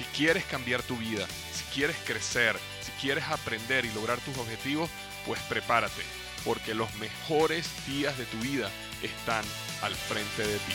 Si 0.00 0.06
quieres 0.16 0.46
cambiar 0.46 0.82
tu 0.82 0.96
vida, 0.96 1.26
si 1.52 1.62
quieres 1.74 1.94
crecer, 2.06 2.56
si 2.80 2.90
quieres 2.92 3.22
aprender 3.24 3.84
y 3.84 3.92
lograr 3.92 4.18
tus 4.20 4.34
objetivos, 4.38 4.88
pues 5.26 5.38
prepárate, 5.42 6.00
porque 6.42 6.72
los 6.72 6.90
mejores 6.94 7.68
días 7.86 8.16
de 8.16 8.24
tu 8.24 8.38
vida 8.38 8.70
están 9.02 9.44
al 9.82 9.94
frente 9.94 10.46
de 10.46 10.56
ti. 10.56 10.72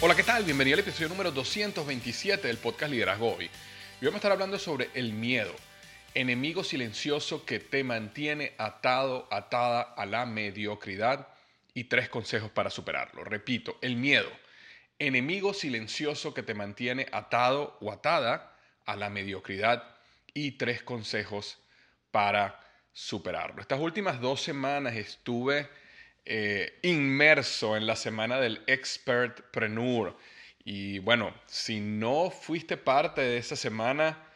Hola, 0.00 0.16
¿qué 0.16 0.24
tal? 0.24 0.42
Bienvenido 0.42 0.74
al 0.74 0.80
episodio 0.80 1.10
número 1.10 1.30
227 1.30 2.48
del 2.48 2.56
podcast 2.56 2.90
Liderazgo 2.90 3.36
Hoy. 3.36 3.44
Hoy 3.44 3.50
vamos 4.00 4.14
a 4.14 4.18
estar 4.18 4.32
hablando 4.32 4.58
sobre 4.58 4.90
el 4.94 5.12
miedo, 5.12 5.54
enemigo 6.14 6.64
silencioso 6.64 7.44
que 7.44 7.60
te 7.60 7.84
mantiene 7.84 8.54
atado, 8.58 9.28
atada 9.30 9.82
a 9.82 10.04
la 10.04 10.26
mediocridad 10.26 11.28
y 11.74 11.84
tres 11.84 12.08
consejos 12.08 12.50
para 12.50 12.70
superarlo. 12.70 13.24
Repito, 13.24 13.76
el 13.82 13.96
miedo, 13.96 14.30
enemigo 14.98 15.52
silencioso 15.52 16.32
que 16.32 16.42
te 16.42 16.54
mantiene 16.54 17.06
atado 17.12 17.76
o 17.80 17.92
atada 17.92 18.56
a 18.86 18.96
la 18.96 19.10
mediocridad 19.10 19.96
y 20.32 20.52
tres 20.52 20.82
consejos 20.82 21.58
para 22.10 22.60
superarlo. 22.92 23.60
Estas 23.60 23.80
últimas 23.80 24.20
dos 24.20 24.40
semanas 24.40 24.94
estuve 24.94 25.68
eh, 26.24 26.78
inmerso 26.82 27.76
en 27.76 27.86
la 27.86 27.96
semana 27.96 28.38
del 28.38 28.62
Expertpreneur 28.66 30.16
y 30.64 31.00
bueno, 31.00 31.34
si 31.46 31.80
no 31.80 32.30
fuiste 32.30 32.76
parte 32.76 33.20
de 33.20 33.36
esa 33.36 33.56
semana, 33.56 34.26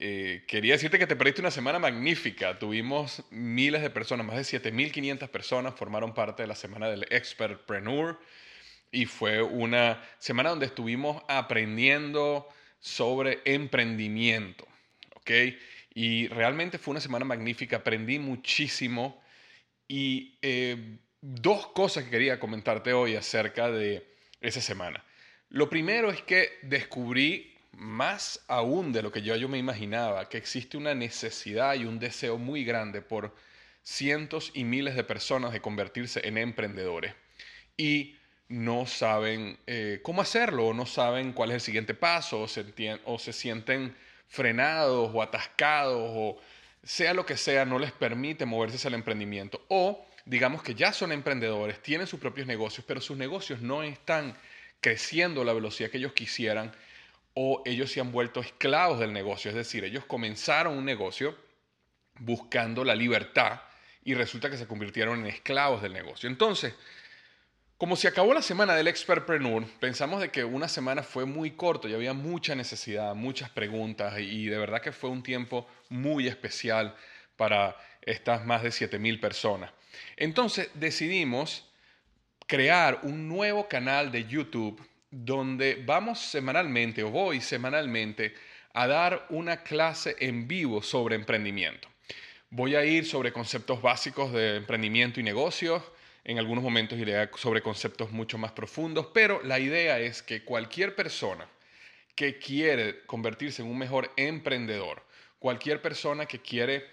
eh, 0.00 0.44
quería 0.46 0.74
decirte 0.74 0.98
que 0.98 1.08
te 1.08 1.16
perdiste 1.16 1.40
una 1.40 1.50
semana 1.50 1.78
magnífica. 1.78 2.58
Tuvimos 2.58 3.24
miles 3.30 3.82
de 3.82 3.90
personas, 3.90 4.24
más 4.26 4.36
de 4.36 4.60
7.500 4.60 5.28
personas 5.28 5.74
formaron 5.74 6.14
parte 6.14 6.42
de 6.42 6.46
la 6.46 6.54
semana 6.54 6.88
del 6.88 7.04
Expertpreneur 7.10 8.20
y 8.92 9.06
fue 9.06 9.42
una 9.42 10.02
semana 10.18 10.50
donde 10.50 10.66
estuvimos 10.66 11.22
aprendiendo 11.28 12.48
sobre 12.78 13.40
emprendimiento. 13.44 14.66
¿ok? 15.16 15.30
Y 15.94 16.28
realmente 16.28 16.78
fue 16.78 16.92
una 16.92 17.00
semana 17.00 17.24
magnífica, 17.24 17.78
aprendí 17.78 18.20
muchísimo 18.20 19.20
y 19.88 20.38
eh, 20.42 20.98
dos 21.20 21.68
cosas 21.68 22.04
que 22.04 22.10
quería 22.10 22.38
comentarte 22.38 22.92
hoy 22.92 23.16
acerca 23.16 23.68
de 23.70 24.06
esa 24.40 24.60
semana. 24.60 25.04
Lo 25.48 25.68
primero 25.68 26.10
es 26.10 26.22
que 26.22 26.58
descubrí 26.62 27.47
más 27.78 28.44
aún 28.48 28.92
de 28.92 29.02
lo 29.02 29.12
que 29.12 29.22
yo, 29.22 29.36
yo 29.36 29.48
me 29.48 29.58
imaginaba, 29.58 30.28
que 30.28 30.36
existe 30.36 30.76
una 30.76 30.94
necesidad 30.94 31.74
y 31.74 31.84
un 31.84 31.98
deseo 31.98 32.36
muy 32.36 32.64
grande 32.64 33.02
por 33.02 33.34
cientos 33.82 34.50
y 34.52 34.64
miles 34.64 34.96
de 34.96 35.04
personas 35.04 35.52
de 35.52 35.60
convertirse 35.60 36.26
en 36.26 36.38
emprendedores 36.38 37.14
y 37.76 38.16
no 38.48 38.86
saben 38.86 39.58
eh, 39.66 40.00
cómo 40.02 40.22
hacerlo, 40.22 40.68
o 40.68 40.74
no 40.74 40.86
saben 40.86 41.32
cuál 41.32 41.50
es 41.50 41.54
el 41.54 41.60
siguiente 41.60 41.94
paso, 41.94 42.42
o 42.42 42.48
se, 42.48 42.64
o 43.04 43.18
se 43.18 43.32
sienten 43.32 43.94
frenados 44.26 45.10
o 45.14 45.22
atascados, 45.22 46.00
o 46.02 46.40
sea 46.82 47.14
lo 47.14 47.24
que 47.24 47.36
sea, 47.36 47.64
no 47.64 47.78
les 47.78 47.92
permite 47.92 48.44
moverse 48.44 48.76
hacia 48.76 48.88
el 48.88 48.94
emprendimiento. 48.94 49.64
O 49.68 50.04
digamos 50.24 50.62
que 50.62 50.74
ya 50.74 50.92
son 50.92 51.12
emprendedores, 51.12 51.80
tienen 51.80 52.06
sus 52.06 52.18
propios 52.18 52.46
negocios, 52.46 52.84
pero 52.88 53.00
sus 53.00 53.16
negocios 53.16 53.60
no 53.60 53.82
están 53.82 54.36
creciendo 54.80 55.42
a 55.42 55.44
la 55.44 55.52
velocidad 55.52 55.90
que 55.90 55.98
ellos 55.98 56.12
quisieran 56.12 56.72
o 57.40 57.62
ellos 57.64 57.92
se 57.92 58.00
han 58.00 58.10
vuelto 58.10 58.40
esclavos 58.40 58.98
del 58.98 59.12
negocio. 59.12 59.48
Es 59.48 59.54
decir, 59.54 59.84
ellos 59.84 60.04
comenzaron 60.04 60.76
un 60.76 60.84
negocio 60.84 61.36
buscando 62.18 62.82
la 62.82 62.96
libertad 62.96 63.60
y 64.02 64.14
resulta 64.14 64.50
que 64.50 64.56
se 64.56 64.66
convirtieron 64.66 65.20
en 65.20 65.26
esclavos 65.26 65.80
del 65.80 65.92
negocio. 65.92 66.28
Entonces, 66.28 66.74
como 67.76 67.94
se 67.94 68.08
acabó 68.08 68.34
la 68.34 68.42
semana 68.42 68.74
del 68.74 68.88
Expertpreneur, 68.88 69.64
pensamos 69.78 70.20
de 70.20 70.30
que 70.32 70.42
una 70.42 70.66
semana 70.66 71.04
fue 71.04 71.26
muy 71.26 71.52
corto 71.52 71.88
y 71.88 71.94
había 71.94 72.12
mucha 72.12 72.56
necesidad, 72.56 73.14
muchas 73.14 73.50
preguntas 73.50 74.18
y 74.18 74.46
de 74.46 74.58
verdad 74.58 74.82
que 74.82 74.90
fue 74.90 75.08
un 75.08 75.22
tiempo 75.22 75.68
muy 75.90 76.26
especial 76.26 76.96
para 77.36 77.76
estas 78.02 78.44
más 78.44 78.64
de 78.64 78.70
7.000 78.70 79.20
personas. 79.20 79.70
Entonces 80.16 80.70
decidimos 80.74 81.70
crear 82.48 82.98
un 83.04 83.28
nuevo 83.28 83.68
canal 83.68 84.10
de 84.10 84.24
YouTube 84.24 84.84
donde 85.10 85.82
vamos 85.86 86.18
semanalmente 86.18 87.02
o 87.02 87.10
voy 87.10 87.40
semanalmente 87.40 88.34
a 88.74 88.86
dar 88.86 89.26
una 89.30 89.62
clase 89.62 90.16
en 90.18 90.46
vivo 90.46 90.82
sobre 90.82 91.16
emprendimiento. 91.16 91.88
Voy 92.50 92.74
a 92.74 92.84
ir 92.84 93.04
sobre 93.04 93.32
conceptos 93.32 93.82
básicos 93.82 94.32
de 94.32 94.56
emprendimiento 94.56 95.20
y 95.20 95.22
negocios, 95.22 95.82
en 96.24 96.38
algunos 96.38 96.62
momentos 96.62 96.98
iré 96.98 97.28
sobre 97.36 97.62
conceptos 97.62 98.10
mucho 98.10 98.36
más 98.38 98.52
profundos, 98.52 99.08
pero 99.14 99.42
la 99.42 99.58
idea 99.58 99.98
es 99.98 100.22
que 100.22 100.44
cualquier 100.44 100.94
persona 100.94 101.48
que 102.14 102.38
quiere 102.38 103.04
convertirse 103.06 103.62
en 103.62 103.68
un 103.68 103.78
mejor 103.78 104.12
emprendedor, 104.16 105.02
cualquier 105.38 105.80
persona 105.80 106.26
que 106.26 106.40
quiere 106.40 106.84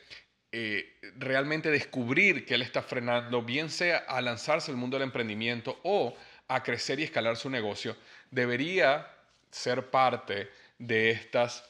eh, 0.52 1.00
realmente 1.18 1.70
descubrir 1.70 2.46
que 2.46 2.54
él 2.54 2.62
está 2.62 2.82
frenando, 2.82 3.42
bien 3.42 3.70
sea 3.70 3.98
a 3.98 4.22
lanzarse 4.22 4.72
al 4.72 4.78
mundo 4.78 4.98
del 4.98 5.08
emprendimiento 5.08 5.80
o 5.84 6.16
a 6.48 6.64
crecer 6.64 7.00
y 7.00 7.04
escalar 7.04 7.38
su 7.38 7.50
negocio, 7.50 7.96
debería 8.32 9.08
ser 9.52 9.90
parte 9.90 10.50
de 10.78 11.12
estas, 11.12 11.64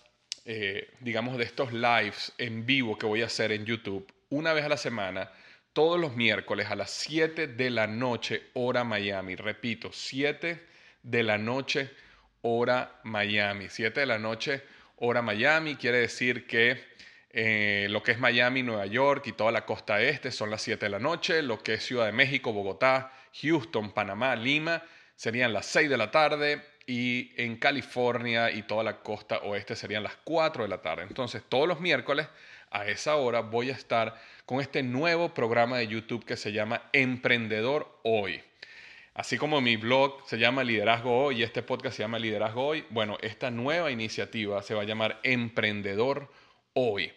eh, 0.46 0.92
digamos, 1.00 1.38
de 1.38 1.44
estos 1.44 1.72
lives 1.72 2.34
en 2.38 2.66
vivo 2.66 2.98
que 2.98 3.06
voy 3.06 3.22
a 3.22 3.28
hacer 3.28 3.52
en 3.52 3.66
YouTube 3.66 4.12
una 4.30 4.54
vez 4.54 4.66
a 4.66 4.70
la 4.70 4.78
semana, 4.78 5.32
todos 5.74 6.00
los 6.00 6.16
miércoles 6.16 6.68
a 6.70 6.76
las 6.76 6.92
7 6.92 7.48
de 7.48 7.70
la 7.70 7.88
noche, 7.88 8.44
hora 8.54 8.84
Miami. 8.84 9.36
Repito, 9.36 9.92
7 9.92 10.66
de 11.04 11.24
la 11.24 11.38
noche, 11.38 11.92
hora 12.42 13.00
Miami. 13.04 13.68
7 13.70 14.00
de 14.00 14.06
la 14.06 14.18
noche, 14.18 14.64
hora 14.98 15.22
Miami, 15.22 15.76
quiere 15.76 16.00
decir 16.00 16.48
que 16.48 16.96
eh, 17.30 17.88
lo 17.90 18.02
que 18.02 18.14
es 18.14 18.20
Miami, 18.20 18.64
Nueva 18.64 18.86
York 18.86 19.28
y 19.28 19.34
toda 19.34 19.52
la 19.52 19.66
costa 19.66 20.02
este 20.02 20.32
son 20.32 20.50
las 20.50 20.62
7 20.62 20.86
de 20.86 20.90
la 20.90 21.00
noche, 21.00 21.42
lo 21.42 21.62
que 21.62 21.74
es 21.74 21.86
Ciudad 21.86 22.06
de 22.06 22.14
México, 22.14 22.54
Bogotá, 22.54 23.12
Houston, 23.42 23.92
Panamá, 23.92 24.36
Lima 24.36 24.84
serían 25.16 25.54
las 25.54 25.66
6 25.68 25.90
de 25.90 25.98
la 25.98 26.12
tarde 26.12 26.64
y 26.88 27.32
en 27.38 27.58
California 27.58 28.52
y 28.52 28.64
toda 28.64 28.84
la 28.84 29.02
costa 29.02 29.40
oeste 29.40 29.76
serían 29.76 30.04
las 30.04 30.18
4 30.24 30.64
de 30.64 30.70
la 30.70 30.82
tarde. 30.82 31.04
Entonces 31.04 31.44
todos 31.48 31.68
los 31.68 31.80
miércoles 31.80 32.28
a 32.70 32.86
esa 32.88 33.16
hora 33.16 33.42
voy 33.42 33.70
a 33.70 33.74
estar 33.74 34.20
con 34.46 34.62
este 34.62 34.84
nuevo 34.84 35.34
programa 35.34 35.78
de 35.78 35.88
YouTube 35.88 36.26
que 36.26 36.38
se 36.38 36.52
llama 36.52 36.90
Emprendedor 36.94 38.00
Hoy. 38.04 38.42
Así 39.14 39.38
como 39.38 39.62
mi 39.62 39.78
blog 39.78 40.28
se 40.28 40.38
llama 40.38 40.64
Liderazgo 40.64 41.26
Hoy 41.26 41.40
y 41.40 41.44
este 41.44 41.64
podcast 41.64 41.96
se 41.96 42.04
llama 42.04 42.20
Liderazgo 42.20 42.68
Hoy, 42.68 42.86
bueno, 42.90 43.18
esta 43.22 43.50
nueva 43.50 43.92
iniciativa 43.92 44.62
se 44.62 44.74
va 44.74 44.82
a 44.82 44.86
llamar 44.86 45.20
Emprendedor 45.24 46.30
Hoy 46.74 47.14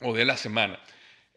o 0.00 0.14
de 0.14 0.24
la 0.24 0.36
semana, 0.36 0.78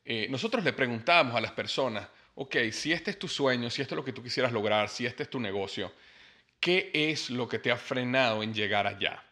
eh, 0.05 0.27
nosotros 0.29 0.63
le 0.63 0.73
preguntábamos 0.73 1.35
a 1.35 1.41
las 1.41 1.51
personas, 1.51 2.07
ok, 2.35 2.55
si 2.71 2.91
este 2.91 3.11
es 3.11 3.19
tu 3.19 3.27
sueño, 3.27 3.69
si 3.69 3.81
esto 3.81 3.95
es 3.95 3.97
lo 3.97 4.05
que 4.05 4.13
tú 4.13 4.23
quisieras 4.23 4.51
lograr, 4.51 4.89
si 4.89 5.05
este 5.05 5.23
es 5.23 5.29
tu 5.29 5.39
negocio, 5.39 5.93
¿qué 6.59 6.91
es 6.93 7.29
lo 7.29 7.47
que 7.47 7.59
te 7.59 7.71
ha 7.71 7.77
frenado 7.77 8.43
en 8.43 8.53
llegar 8.53 8.87
allá? 8.87 9.23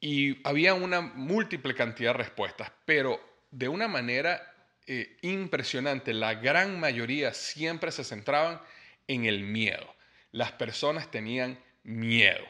Y 0.00 0.46
había 0.46 0.74
una 0.74 1.00
múltiple 1.00 1.74
cantidad 1.74 2.10
de 2.10 2.18
respuestas, 2.18 2.70
pero 2.84 3.20
de 3.50 3.68
una 3.68 3.88
manera 3.88 4.40
eh, 4.86 5.16
impresionante, 5.22 6.14
la 6.14 6.34
gran 6.34 6.78
mayoría 6.78 7.34
siempre 7.34 7.90
se 7.90 8.04
centraban 8.04 8.60
en 9.08 9.24
el 9.24 9.42
miedo. 9.42 9.94
Las 10.30 10.52
personas 10.52 11.10
tenían 11.10 11.58
miedo. 11.82 12.44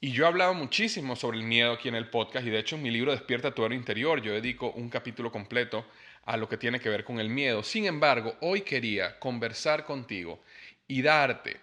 Y 0.00 0.12
yo 0.12 0.24
he 0.24 0.26
hablado 0.26 0.52
muchísimo 0.52 1.14
sobre 1.14 1.38
el 1.38 1.44
miedo 1.44 1.72
aquí 1.72 1.88
en 1.88 1.94
el 1.94 2.10
podcast 2.10 2.46
y 2.46 2.50
de 2.50 2.58
hecho 2.58 2.76
en 2.76 2.82
mi 2.82 2.90
libro 2.90 3.12
Despierta 3.12 3.54
tu 3.54 3.64
héroe 3.64 3.76
interior 3.76 4.20
yo 4.20 4.32
dedico 4.32 4.72
un 4.72 4.88
capítulo 4.88 5.30
completo 5.30 5.86
a 6.24 6.36
lo 6.36 6.48
que 6.48 6.56
tiene 6.56 6.80
que 6.80 6.88
ver 6.88 7.04
con 7.04 7.18
el 7.18 7.28
miedo. 7.28 7.62
Sin 7.62 7.86
embargo, 7.86 8.36
hoy 8.40 8.62
quería 8.62 9.18
conversar 9.18 9.84
contigo 9.84 10.42
y 10.86 11.02
darte 11.02 11.60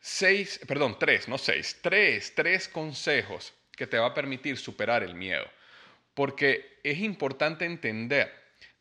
seis, 0.00 0.60
perdón, 0.66 0.98
tres, 0.98 1.28
no 1.28 1.38
seis, 1.38 1.78
tres, 1.82 2.34
tres 2.34 2.68
consejos 2.68 3.54
que 3.72 3.86
te 3.86 3.98
va 3.98 4.06
a 4.06 4.14
permitir 4.14 4.56
superar 4.56 5.02
el 5.02 5.14
miedo. 5.14 5.46
Porque 6.14 6.78
es 6.82 6.98
importante 6.98 7.64
entender 7.64 8.32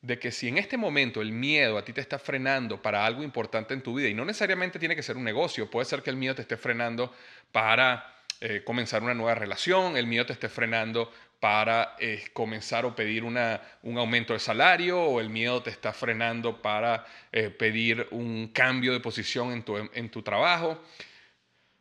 de 0.01 0.19
que 0.19 0.31
si 0.31 0.47
en 0.47 0.57
este 0.57 0.77
momento 0.77 1.21
el 1.21 1.31
miedo 1.31 1.77
a 1.77 1.83
ti 1.83 1.91
te 1.91 2.01
está 2.01 2.19
frenando 2.19 2.81
para 2.81 3.05
algo 3.05 3.23
importante 3.23 3.73
en 3.73 3.81
tu 3.81 3.95
vida, 3.95 4.07
y 4.07 4.13
no 4.13 4.23
necesariamente 4.23 4.77
tiene 4.77 4.95
que 4.95 5.03
ser 5.03 5.17
un 5.17 5.23
negocio, 5.23 5.69
puede 5.69 5.85
ser 5.85 6.03
que 6.03 6.11
el 6.11 6.15
miedo 6.15 6.35
te 6.35 6.43
esté 6.43 6.57
frenando 6.57 7.13
para 7.51 8.14
eh, 8.41 8.63
comenzar 8.63 9.03
una 9.03 9.13
nueva 9.13 9.35
relación, 9.35 9.97
el 9.97 10.07
miedo 10.07 10.25
te 10.25 10.33
esté 10.33 10.49
frenando 10.49 11.11
para 11.39 11.95
eh, 11.99 12.25
comenzar 12.33 12.85
o 12.85 12.95
pedir 12.95 13.23
una, 13.23 13.61
un 13.83 13.97
aumento 13.97 14.33
de 14.33 14.39
salario, 14.39 15.01
o 15.01 15.19
el 15.19 15.29
miedo 15.29 15.61
te 15.61 15.69
está 15.69 15.93
frenando 15.93 16.61
para 16.61 17.05
eh, 17.31 17.49
pedir 17.49 18.07
un 18.11 18.49
cambio 18.49 18.93
de 18.93 18.99
posición 18.99 19.51
en 19.51 19.63
tu, 19.63 19.77
en 19.77 20.09
tu 20.09 20.21
trabajo. 20.21 20.81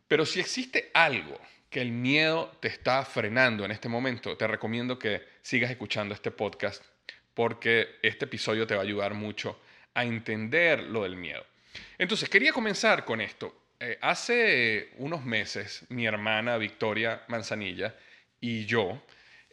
Pero 0.07 0.25
si 0.25 0.39
existe 0.39 0.91
algo 0.93 1.39
que 1.69 1.81
el 1.81 1.91
miedo 1.91 2.55
te 2.59 2.67
está 2.67 3.03
frenando 3.03 3.65
en 3.65 3.71
este 3.71 3.89
momento, 3.89 4.37
te 4.37 4.47
recomiendo 4.47 4.99
que 4.99 5.23
sigas 5.41 5.71
escuchando 5.71 6.13
este 6.13 6.31
podcast 6.31 6.83
porque 7.33 7.97
este 8.01 8.25
episodio 8.25 8.65
te 8.65 8.75
va 8.75 8.81
a 8.81 8.83
ayudar 8.83 9.13
mucho 9.13 9.59
a 9.93 10.05
entender 10.05 10.83
lo 10.83 11.03
del 11.03 11.15
miedo. 11.15 11.45
Entonces, 11.97 12.29
quería 12.29 12.53
comenzar 12.53 13.03
con 13.03 13.19
esto. 13.19 13.64
Eh, 13.79 13.97
hace 14.01 14.91
unos 14.97 15.25
meses, 15.25 15.85
mi 15.89 16.05
hermana 16.05 16.57
Victoria 16.57 17.23
Manzanilla 17.27 17.93
y 18.39 18.65
yo 18.65 19.03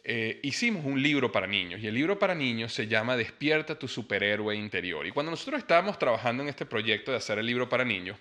eh, 0.01 0.39
hicimos 0.43 0.85
un 0.85 1.01
libro 1.01 1.29
para 1.29 1.45
niños 1.45 1.81
y 1.81 1.87
el 1.87 1.93
libro 1.93 2.17
para 2.17 2.33
niños 2.33 2.73
se 2.73 2.87
llama 2.87 3.17
Despierta 3.17 3.77
tu 3.77 3.89
superhéroe 3.89 4.55
interior. 4.55 5.05
Y 5.05 5.11
cuando 5.11 5.29
nosotros 5.29 5.59
estábamos 5.59 5.99
trabajando 5.99 6.41
en 6.41 6.47
este 6.47 6.65
proyecto 6.65 7.11
de 7.11 7.17
hacer 7.17 7.37
el 7.37 7.45
libro 7.45 7.67
para 7.67 7.83
niños, 7.83 8.17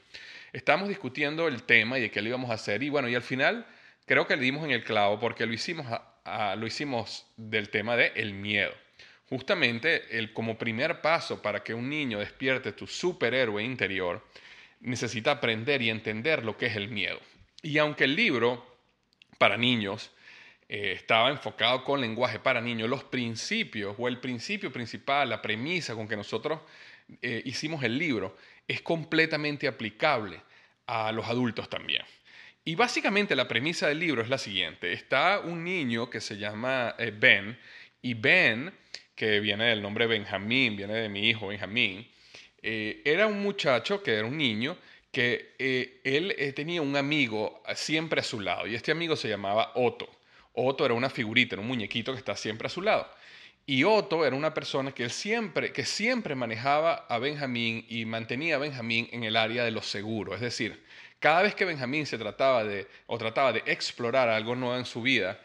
estábamos 0.52 0.88
discutiendo 0.88 1.46
el 1.46 1.62
tema 1.62 1.98
y 1.98 2.02
de 2.02 2.10
qué 2.10 2.20
lo 2.20 2.30
íbamos 2.30 2.50
a 2.50 2.54
hacer 2.54 2.82
y 2.82 2.88
bueno, 2.88 3.08
y 3.08 3.14
al 3.14 3.22
final 3.22 3.64
creo 4.04 4.26
que 4.26 4.34
le 4.34 4.42
dimos 4.42 4.64
en 4.64 4.72
el 4.72 4.82
clavo 4.82 5.20
porque 5.20 5.46
lo 5.46 5.52
hicimos, 5.52 5.86
lo 6.56 6.66
hicimos 6.66 7.26
del 7.36 7.68
tema 7.68 7.96
de 7.96 8.10
el 8.16 8.34
miedo. 8.34 8.74
Justamente 9.28 10.18
el, 10.18 10.32
como 10.32 10.58
primer 10.58 11.00
paso 11.00 11.40
para 11.40 11.62
que 11.62 11.74
un 11.74 11.88
niño 11.88 12.18
despierte 12.18 12.72
tu 12.72 12.88
superhéroe 12.88 13.62
interior, 13.62 14.20
necesita 14.82 15.32
aprender 15.32 15.80
y 15.82 15.90
entender 15.90 16.44
lo 16.44 16.56
que 16.56 16.66
es 16.66 16.76
el 16.76 16.88
miedo. 16.88 17.20
Y 17.62 17.78
aunque 17.78 18.04
el 18.04 18.16
libro 18.16 18.78
para 19.38 19.56
niños 19.56 20.10
eh, 20.68 20.92
estaba 20.92 21.30
enfocado 21.30 21.84
con 21.84 22.00
lenguaje 22.00 22.38
para 22.38 22.60
niños, 22.60 22.88
los 22.88 23.04
principios 23.04 23.96
o 23.98 24.08
el 24.08 24.18
principio 24.18 24.72
principal, 24.72 25.30
la 25.30 25.42
premisa 25.42 25.94
con 25.94 26.08
que 26.08 26.16
nosotros 26.16 26.60
eh, 27.20 27.42
hicimos 27.44 27.82
el 27.84 27.98
libro, 27.98 28.36
es 28.66 28.82
completamente 28.82 29.68
aplicable 29.68 30.40
a 30.86 31.12
los 31.12 31.26
adultos 31.26 31.68
también. 31.68 32.02
Y 32.64 32.74
básicamente 32.74 33.34
la 33.34 33.48
premisa 33.48 33.88
del 33.88 33.98
libro 33.98 34.22
es 34.22 34.28
la 34.28 34.38
siguiente. 34.38 34.92
Está 34.92 35.40
un 35.40 35.64
niño 35.64 36.08
que 36.08 36.20
se 36.20 36.38
llama 36.38 36.94
eh, 36.98 37.12
Ben 37.14 37.58
y 38.00 38.14
Ben 38.14 38.72
que 39.14 39.40
viene 39.40 39.66
del 39.66 39.82
nombre 39.82 40.06
Benjamín, 40.06 40.76
viene 40.76 40.94
de 40.94 41.08
mi 41.08 41.28
hijo 41.28 41.48
Benjamín, 41.48 42.08
eh, 42.62 43.02
era 43.04 43.26
un 43.26 43.42
muchacho 43.42 44.02
que 44.02 44.14
era 44.14 44.26
un 44.26 44.38
niño 44.38 44.76
que 45.10 45.54
eh, 45.58 46.00
él 46.04 46.34
eh, 46.38 46.52
tenía 46.52 46.80
un 46.80 46.96
amigo 46.96 47.62
siempre 47.74 48.20
a 48.20 48.24
su 48.24 48.40
lado 48.40 48.66
y 48.66 48.74
este 48.74 48.92
amigo 48.92 49.16
se 49.16 49.28
llamaba 49.28 49.72
Otto. 49.74 50.08
Otto 50.54 50.84
era 50.84 50.94
una 50.94 51.10
figurita, 51.10 51.56
era 51.56 51.62
un 51.62 51.68
muñequito 51.68 52.12
que 52.12 52.18
está 52.18 52.36
siempre 52.36 52.66
a 52.66 52.70
su 52.70 52.82
lado. 52.82 53.08
Y 53.66 53.84
Otto 53.84 54.24
era 54.24 54.36
una 54.36 54.54
persona 54.54 54.92
que, 54.92 55.04
él 55.04 55.10
siempre, 55.10 55.72
que 55.72 55.84
siempre 55.84 56.34
manejaba 56.34 57.06
a 57.08 57.18
Benjamín 57.18 57.84
y 57.88 58.04
mantenía 58.04 58.56
a 58.56 58.58
Benjamín 58.58 59.08
en 59.12 59.24
el 59.24 59.36
área 59.36 59.64
de 59.64 59.70
lo 59.70 59.82
seguro. 59.82 60.34
Es 60.34 60.40
decir, 60.40 60.84
cada 61.18 61.42
vez 61.42 61.54
que 61.54 61.64
Benjamín 61.64 62.06
se 62.06 62.18
trataba 62.18 62.64
de, 62.64 62.86
o 63.06 63.18
trataba 63.18 63.52
de 63.52 63.62
explorar 63.66 64.28
algo 64.28 64.54
nuevo 64.56 64.76
en 64.76 64.84
su 64.84 65.02
vida, 65.02 65.40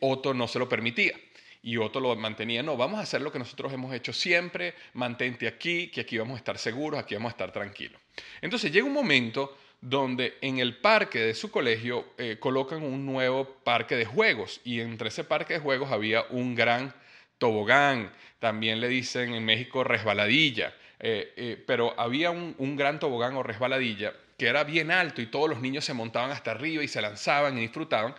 Otto 0.00 0.32
no 0.32 0.48
se 0.48 0.58
lo 0.58 0.68
permitía 0.68 1.14
y 1.62 1.76
otro 1.76 2.00
lo 2.00 2.14
mantenía, 2.16 2.62
no, 2.62 2.76
vamos 2.76 3.00
a 3.00 3.02
hacer 3.02 3.20
lo 3.20 3.32
que 3.32 3.38
nosotros 3.38 3.72
hemos 3.72 3.94
hecho 3.94 4.12
siempre, 4.12 4.74
mantente 4.94 5.46
aquí, 5.48 5.88
que 5.88 6.02
aquí 6.02 6.18
vamos 6.18 6.34
a 6.34 6.38
estar 6.38 6.58
seguros, 6.58 7.00
aquí 7.00 7.14
vamos 7.14 7.30
a 7.30 7.34
estar 7.34 7.52
tranquilos. 7.52 8.00
Entonces 8.40 8.72
llega 8.72 8.86
un 8.86 8.92
momento 8.92 9.56
donde 9.80 10.38
en 10.40 10.58
el 10.58 10.76
parque 10.78 11.20
de 11.20 11.34
su 11.34 11.50
colegio 11.50 12.06
eh, 12.18 12.36
colocan 12.40 12.82
un 12.82 13.06
nuevo 13.06 13.44
parque 13.62 13.96
de 13.96 14.04
juegos 14.04 14.60
y 14.64 14.80
entre 14.80 15.08
ese 15.08 15.24
parque 15.24 15.54
de 15.54 15.60
juegos 15.60 15.92
había 15.92 16.24
un 16.30 16.54
gran 16.54 16.94
tobogán, 17.38 18.12
también 18.40 18.80
le 18.80 18.88
dicen 18.88 19.34
en 19.34 19.44
México 19.44 19.84
resbaladilla, 19.84 20.74
eh, 20.98 21.32
eh, 21.36 21.64
pero 21.66 21.94
había 21.98 22.30
un, 22.30 22.54
un 22.58 22.76
gran 22.76 22.98
tobogán 22.98 23.36
o 23.36 23.42
resbaladilla 23.42 24.12
que 24.38 24.46
era 24.46 24.62
bien 24.62 24.92
alto 24.92 25.20
y 25.20 25.26
todos 25.26 25.50
los 25.50 25.60
niños 25.60 25.84
se 25.84 25.92
montaban 25.94 26.30
hasta 26.30 26.52
arriba 26.52 26.82
y 26.84 26.88
se 26.88 27.02
lanzaban 27.02 27.58
y 27.58 27.62
disfrutaban. 27.62 28.14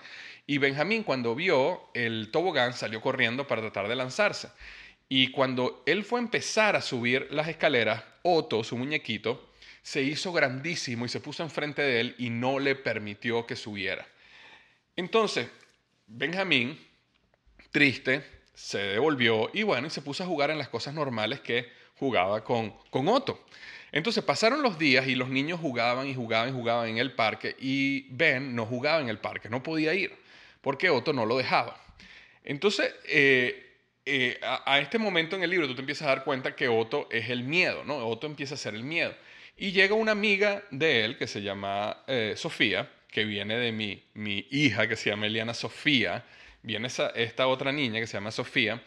Y 0.49 0.57
Benjamín 0.57 1.03
cuando 1.03 1.35
vio 1.35 1.91
el 1.93 2.31
tobogán 2.31 2.73
salió 2.73 3.01
corriendo 3.01 3.45
para 3.45 3.61
tratar 3.61 3.87
de 3.87 3.95
lanzarse. 3.95 4.49
Y 5.07 5.29
cuando 5.29 5.83
él 5.85 6.03
fue 6.03 6.19
a 6.19 6.23
empezar 6.23 6.75
a 6.75 6.81
subir 6.81 7.27
las 7.29 7.47
escaleras, 7.49 8.03
Otto, 8.23 8.63
su 8.63 8.75
muñequito, 8.75 9.51
se 9.83 10.01
hizo 10.01 10.33
grandísimo 10.33 11.05
y 11.05 11.09
se 11.09 11.19
puso 11.19 11.43
enfrente 11.43 11.83
de 11.83 11.99
él 11.99 12.15
y 12.17 12.31
no 12.31 12.57
le 12.57 12.73
permitió 12.73 13.45
que 13.45 13.55
subiera. 13.55 14.07
Entonces, 14.95 15.47
Benjamín, 16.07 16.79
triste, 17.69 18.25
se 18.55 18.79
devolvió 18.79 19.51
y 19.53 19.61
bueno, 19.61 19.85
y 19.85 19.91
se 19.91 20.01
puso 20.01 20.23
a 20.23 20.27
jugar 20.27 20.49
en 20.49 20.57
las 20.57 20.69
cosas 20.69 20.95
normales 20.95 21.41
que 21.41 21.67
jugaba 21.99 22.43
con, 22.43 22.71
con 22.89 23.07
Otto. 23.07 23.45
Entonces 23.91 24.23
pasaron 24.23 24.63
los 24.63 24.79
días 24.79 25.07
y 25.07 25.13
los 25.13 25.29
niños 25.29 25.59
jugaban 25.59 26.07
y 26.07 26.15
jugaban 26.15 26.49
y 26.49 26.53
jugaban 26.53 26.89
en 26.89 26.97
el 26.97 27.13
parque 27.13 27.55
y 27.59 28.07
Ben 28.09 28.55
no 28.55 28.65
jugaba 28.65 28.99
en 28.99 29.09
el 29.09 29.19
parque, 29.19 29.47
no 29.47 29.61
podía 29.61 29.93
ir 29.93 30.27
porque 30.61 30.89
Otto 30.89 31.13
no 31.13 31.25
lo 31.25 31.37
dejaba. 31.37 31.81
Entonces, 32.43 32.93
eh, 33.05 33.69
eh, 34.05 34.39
a, 34.41 34.79
este 34.79 34.97
momento 34.97 35.35
en 35.35 35.43
el 35.43 35.49
libro 35.49 35.67
tú 35.67 35.75
te 35.75 35.81
empiezas 35.81 36.07
a 36.07 36.15
dar 36.15 36.23
cuenta 36.23 36.55
que 36.55 36.67
Otto 36.67 37.07
es 37.11 37.29
el 37.29 37.43
miedo, 37.43 37.83
¿no? 37.83 38.07
Otto 38.07 38.27
empieza 38.27 38.55
a 38.55 38.57
ser 38.57 38.75
el 38.75 38.83
miedo. 38.83 39.13
Y 39.57 39.71
llega 39.71 39.93
una 39.93 40.13
amiga 40.13 40.63
de 40.71 41.05
él 41.05 41.17
que 41.17 41.27
se 41.27 41.41
llama 41.41 42.03
eh, 42.07 42.33
Sofía, 42.37 42.89
que 43.11 43.25
viene 43.25 43.57
de 43.57 43.71
mi, 43.71 44.03
mi 44.13 44.47
hija, 44.51 44.87
que 44.87 44.95
se 44.95 45.09
llama 45.09 45.27
Eliana 45.27 45.53
Sofía, 45.53 46.25
viene 46.61 46.87
esta 47.15 47.47
otra 47.47 47.71
niña 47.71 47.99
que 47.99 48.07
se 48.07 48.13
llama 48.13 48.31
Sofía 48.31 48.81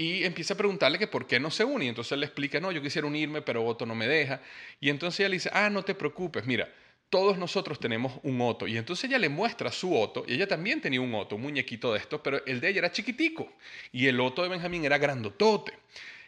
y 0.00 0.24
empieza 0.24 0.54
a 0.54 0.56
preguntarle 0.56 0.96
que 0.96 1.08
por 1.08 1.26
qué 1.26 1.40
no 1.40 1.50
se 1.50 1.64
une. 1.64 1.88
Entonces 1.88 2.12
él 2.12 2.20
le 2.20 2.26
explica, 2.26 2.60
no, 2.60 2.70
yo 2.70 2.80
quisiera 2.80 3.06
unirme, 3.06 3.42
pero 3.42 3.64
Otto 3.66 3.84
no 3.84 3.96
me 3.96 4.06
deja. 4.06 4.40
Y 4.80 4.90
entonces 4.90 5.20
ella 5.20 5.28
le 5.28 5.36
dice, 5.36 5.50
ah, 5.52 5.68
no 5.70 5.82
te 5.82 5.96
preocupes, 5.96 6.46
mira, 6.46 6.72
todos 7.10 7.38
nosotros 7.38 7.80
tenemos 7.80 8.12
un 8.22 8.40
Otto. 8.40 8.66
Y 8.66 8.76
entonces 8.76 9.08
ella 9.08 9.18
le 9.18 9.28
muestra 9.28 9.72
su 9.72 9.96
Otto, 9.96 10.24
y 10.26 10.34
ella 10.34 10.46
también 10.46 10.80
tenía 10.80 11.00
un 11.00 11.14
Otto, 11.14 11.36
un 11.36 11.42
muñequito 11.42 11.92
de 11.92 12.00
estos, 12.00 12.20
pero 12.22 12.44
el 12.46 12.60
de 12.60 12.68
ella 12.68 12.78
era 12.80 12.92
chiquitico, 12.92 13.52
y 13.92 14.06
el 14.06 14.20
Otto 14.20 14.42
de 14.42 14.48
Benjamín 14.48 14.84
era 14.84 14.98
grandotote. 14.98 15.72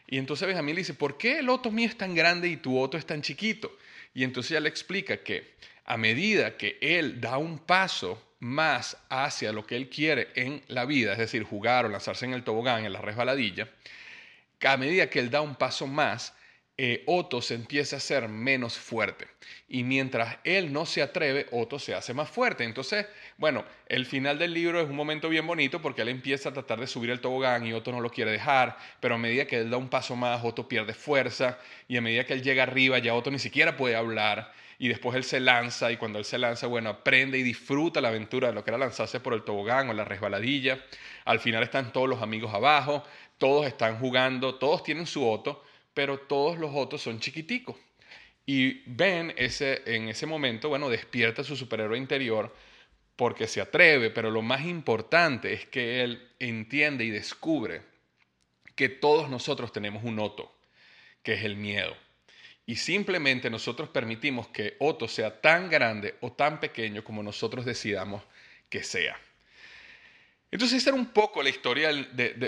Y 0.07 0.19
entonces 0.19 0.49
Benjamín 0.49 0.75
le 0.75 0.81
dice, 0.81 0.95
¿por 0.95 1.17
qué 1.17 1.39
el 1.39 1.49
Otto 1.49 1.71
mío 1.71 1.89
es 1.89 1.97
tan 1.97 2.15
grande 2.15 2.49
y 2.49 2.57
tu 2.57 2.79
Otto 2.79 2.97
es 2.97 3.07
tan 3.07 3.23
chiquito? 3.23 3.77
Y 4.13 4.25
entonces 4.25 4.53
ella 4.53 4.61
le 4.61 4.69
explica 4.69 5.19
que 5.19 5.55
a 5.85 5.97
medida 5.97 6.57
que 6.57 6.79
él 6.81 7.21
da 7.21 7.39
un 7.39 7.59
paso 7.59 8.21
más 8.41 8.97
hacia 9.09 9.53
lo 9.53 9.67
que 9.67 9.77
él 9.77 9.89
quiere 9.89 10.29
en 10.35 10.63
la 10.69 10.85
vida, 10.85 11.13
es 11.13 11.19
decir, 11.19 11.43
jugar 11.45 11.85
o 11.85 11.89
lanzarse 11.89 12.25
en 12.25 12.33
el 12.33 12.43
tobogán, 12.43 12.85
en 12.85 12.93
la 12.93 13.01
resbaladilla, 13.01 13.69
a 14.69 14.77
medida 14.77 15.09
que 15.09 15.21
él 15.21 15.31
da 15.31 15.41
un 15.41 15.57
paso 15.57 15.87
más, 15.87 16.35
eh, 16.83 17.03
Otto 17.05 17.43
se 17.43 17.57
empieza 17.57 17.97
a 17.97 17.99
hacer 17.99 18.27
menos 18.31 18.79
fuerte. 18.79 19.29
Y 19.69 19.85
mientras 19.85 20.39
él 20.45 20.73
no 20.73 20.87
se 20.87 21.03
atreve, 21.03 21.47
Otto 21.51 21.79
se 21.79 21.95
hace 21.95 22.15
más 22.15 22.31
fuerte. 22.31 22.65
Entonces, 22.65 23.05
bueno, 23.37 23.67
el 23.87 24.07
final 24.07 24.39
del 24.39 24.55
libro 24.55 24.81
es 24.81 24.89
un 24.89 24.97
momento 24.97 25.29
bien 25.29 25.47
bonito 25.47 25.83
porque 25.83 26.01
él 26.01 26.09
empieza 26.09 26.49
a 26.49 26.53
tratar 26.55 26.81
de 26.81 26.87
subir 26.87 27.11
el 27.11 27.21
tobogán 27.21 27.67
y 27.67 27.75
Otto 27.75 27.93
no 27.93 28.01
lo 28.01 28.09
quiere 28.09 28.31
dejar, 28.31 28.79
pero 28.99 29.17
a 29.17 29.19
medida 29.19 29.45
que 29.45 29.59
él 29.59 29.69
da 29.69 29.77
un 29.77 29.91
paso 29.91 30.17
más, 30.17 30.43
Otto 30.43 30.69
pierde 30.69 30.95
fuerza 30.95 31.59
y 31.87 31.99
a 31.99 32.01
medida 32.01 32.25
que 32.25 32.33
él 32.33 32.43
llega 32.43 32.63
arriba, 32.63 32.99
ya 32.99 33.15
Otto 33.15 33.31
ni 33.31 33.39
siquiera 33.39 33.77
puede 33.77 33.95
hablar 33.95 34.51
y 34.79 34.89
después 34.89 35.15
él 35.17 35.25
se 35.25 35.39
lanza 35.39 35.93
y 35.93 35.99
cuando 35.99 36.19
él 36.19 36.25
se 36.25 36.39
lanza, 36.39 36.67
bueno, 36.67 36.89
aprende 36.89 37.37
y 37.37 37.43
disfruta 37.43 38.01
la 38.01 38.09
aventura 38.09 38.49
de 38.49 38.55
lo 38.55 38.65
que 38.65 38.71
era 38.71 38.79
lanzarse 38.79 39.21
por 39.21 39.35
el 39.35 39.43
tobogán 39.43 39.91
o 39.91 39.93
la 39.93 40.07
resbaladilla. 40.07 40.83
Al 41.27 41.41
final 41.41 41.63
están 41.63 41.93
todos 41.93 42.09
los 42.09 42.23
amigos 42.23 42.55
abajo, 42.55 43.05
todos 43.37 43.67
están 43.67 43.99
jugando, 43.99 44.55
todos 44.55 44.83
tienen 44.83 45.07
su 45.07 45.29
Otto 45.29 45.63
pero 46.01 46.17
todos 46.17 46.57
los 46.57 46.71
otros 46.75 47.03
son 47.03 47.21
chiquiticos. 47.21 47.77
Y 48.47 48.81
Ben 48.87 49.35
ese, 49.37 49.83
en 49.85 50.09
ese 50.09 50.25
momento, 50.25 50.71
bueno, 50.71 50.89
despierta 50.89 51.45
su 51.45 51.57
superhéroe 51.57 51.99
interior 51.99 52.57
porque 53.17 53.47
se 53.47 53.61
atreve, 53.61 54.09
pero 54.09 54.31
lo 54.31 54.41
más 54.41 54.65
importante 54.65 55.53
es 55.53 55.67
que 55.67 56.03
él 56.03 56.27
entiende 56.39 57.05
y 57.05 57.11
descubre 57.11 57.83
que 58.75 58.89
todos 58.89 59.29
nosotros 59.29 59.75
tenemos 59.75 60.03
un 60.03 60.19
Otto, 60.21 60.51
que 61.23 61.35
es 61.35 61.45
el 61.45 61.57
miedo. 61.57 61.95
Y 62.65 62.77
simplemente 62.77 63.51
nosotros 63.51 63.91
permitimos 63.91 64.49
que 64.49 64.77
Otto 64.79 65.07
sea 65.07 65.43
tan 65.43 65.69
grande 65.69 66.15
o 66.23 66.33
tan 66.33 66.61
pequeño 66.61 67.05
como 67.05 67.23
nosotros 67.23 67.67
decidamos 67.67 68.23
que 68.71 68.83
sea. 68.83 69.21
Entonces 70.53 70.79
esa 70.79 70.91
era 70.91 70.99
un 70.99 71.07
poco 71.07 71.43
la 71.43 71.49
historia 71.49 71.91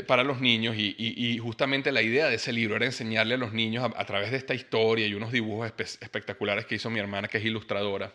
para 0.08 0.24
los 0.24 0.40
niños 0.40 0.74
y, 0.76 1.38
justamente 1.38 1.92
la 1.92 2.02
idea 2.02 2.28
de 2.28 2.34
ese 2.34 2.52
libro 2.52 2.74
era 2.74 2.86
enseñarle 2.86 3.34
a 3.34 3.36
los 3.36 3.52
niños 3.52 3.88
a, 3.94 4.04
través 4.04 4.32
de 4.32 4.38
esta 4.38 4.54
historia 4.54 5.06
y 5.06 5.14
unos 5.14 5.30
dibujos 5.30 5.72
espectaculares 5.78 6.66
que 6.66 6.74
hizo 6.74 6.90
mi 6.90 6.98
hermana 6.98 7.28
que 7.28 7.38
es 7.38 7.44
ilustradora, 7.44 8.12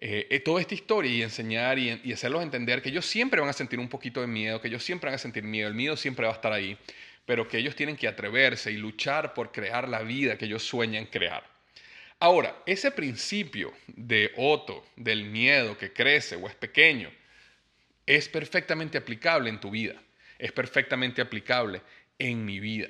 eh, 0.00 0.26
eh, 0.28 0.40
toda 0.40 0.60
esta 0.60 0.74
historia 0.74 1.10
y 1.10 1.22
enseñar 1.22 1.78
y, 1.78 2.00
y, 2.04 2.12
hacerlos 2.12 2.42
entender 2.42 2.82
que 2.82 2.90
ellos 2.90 3.06
siempre 3.06 3.40
van 3.40 3.48
a 3.48 3.54
sentir 3.54 3.78
un 3.78 3.88
poquito 3.88 4.20
de 4.20 4.26
miedo, 4.26 4.60
que 4.60 4.68
ellos 4.68 4.84
siempre 4.84 5.08
van 5.08 5.14
a 5.14 5.18
sentir 5.18 5.42
miedo, 5.42 5.68
el 5.68 5.74
miedo 5.74 5.96
siempre 5.96 6.26
va 6.26 6.32
a 6.32 6.34
estar 6.34 6.52
ahí, 6.52 6.76
pero 7.24 7.48
que 7.48 7.56
ellos 7.56 7.74
tienen 7.74 7.96
que 7.96 8.06
atreverse 8.06 8.72
y 8.72 8.76
luchar 8.76 9.32
por 9.32 9.52
crear 9.52 9.88
la 9.88 10.02
vida 10.02 10.36
que 10.36 10.44
ellos 10.44 10.62
sueñan 10.62 11.06
crear. 11.06 11.44
Ahora, 12.18 12.56
ese 12.66 12.90
principio 12.90 13.72
de 13.86 14.32
Otto, 14.36 14.84
del 14.96 15.24
miedo 15.24 15.78
que 15.78 15.92
crece 15.92 16.36
o 16.36 16.46
es 16.46 16.54
pequeño, 16.54 17.10
es 18.06 18.28
perfectamente 18.28 18.98
aplicable 18.98 19.50
en 19.50 19.60
tu 19.60 19.70
vida, 19.70 19.94
es 20.38 20.52
perfectamente 20.52 21.22
aplicable 21.22 21.82
en 22.18 22.44
mi 22.44 22.60
vida, 22.60 22.88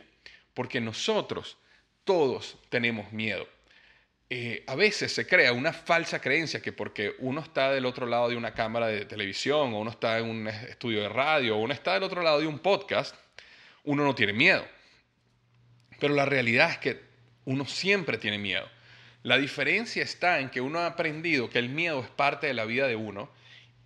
porque 0.54 0.80
nosotros 0.80 1.56
todos 2.04 2.58
tenemos 2.68 3.12
miedo. 3.12 3.48
Eh, 4.30 4.64
a 4.66 4.74
veces 4.74 5.12
se 5.12 5.26
crea 5.26 5.52
una 5.52 5.72
falsa 5.72 6.20
creencia 6.20 6.60
que 6.60 6.72
porque 6.72 7.14
uno 7.18 7.40
está 7.40 7.70
del 7.72 7.86
otro 7.86 8.06
lado 8.06 8.30
de 8.30 8.36
una 8.36 8.54
cámara 8.54 8.86
de 8.88 9.04
televisión 9.04 9.74
o 9.74 9.80
uno 9.80 9.90
está 9.90 10.18
en 10.18 10.26
un 10.26 10.48
estudio 10.48 11.02
de 11.02 11.08
radio 11.08 11.56
o 11.56 11.60
uno 11.60 11.74
está 11.74 11.94
del 11.94 12.02
otro 12.02 12.22
lado 12.22 12.40
de 12.40 12.46
un 12.46 12.58
podcast, 12.58 13.14
uno 13.84 14.02
no 14.02 14.14
tiene 14.14 14.32
miedo. 14.32 14.66
Pero 16.00 16.14
la 16.14 16.24
realidad 16.24 16.70
es 16.70 16.78
que 16.78 17.00
uno 17.44 17.66
siempre 17.66 18.18
tiene 18.18 18.38
miedo. 18.38 18.68
La 19.22 19.38
diferencia 19.38 20.02
está 20.02 20.40
en 20.40 20.50
que 20.50 20.60
uno 20.60 20.80
ha 20.80 20.86
aprendido 20.86 21.48
que 21.48 21.58
el 21.58 21.68
miedo 21.68 22.00
es 22.02 22.08
parte 22.08 22.46
de 22.46 22.54
la 22.54 22.64
vida 22.64 22.88
de 22.88 22.96
uno 22.96 23.30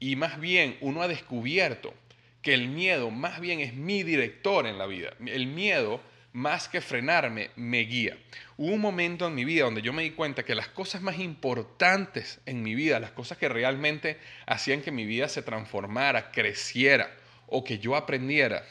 y 0.01 0.17
más 0.17 0.41
bien 0.41 0.77
uno 0.81 1.03
ha 1.03 1.09
descubierto 1.09 1.95
que 2.43 2.55
el 2.55 2.69
miedo 2.69 3.11
más 3.11 3.41
bien 3.41 3.61
es 3.61 3.75
mi 3.75 4.03
director 4.03 4.67
en 4.67 4.79
la 4.79 4.87
vida. 4.87 5.11
El 5.27 5.47
miedo, 5.47 6.01
más 6.33 6.69
que 6.69 6.81
frenarme, 6.81 7.51
me 7.57 7.81
guía. 7.81 8.17
Hubo 8.57 8.73
un 8.75 8.81
momento 8.81 9.27
en 9.27 9.35
mi 9.35 9.45
vida 9.45 9.65
donde 9.65 9.83
yo 9.83 9.93
me 9.93 10.03
di 10.03 10.11
cuenta 10.11 10.45
que 10.45 10.55
las 10.55 10.69
cosas 10.69 11.03
más 11.03 11.19
importantes 11.19 12.41
en 12.47 12.63
mi 12.63 12.75
vida, 12.75 13.01
las 13.01 13.11
cosas 13.11 13.39
que 13.39 13.49
realmente 13.49 14.19
hacían 14.47 14.83
que 14.83 14.93
mi 14.93 15.05
vida 15.05 15.29
se 15.29 15.43
transformara, 15.43 16.31
creciera 16.31 17.11
o 17.47 17.65
que 17.65 17.79
yo 17.79 17.97
aprendiera, 17.97 18.65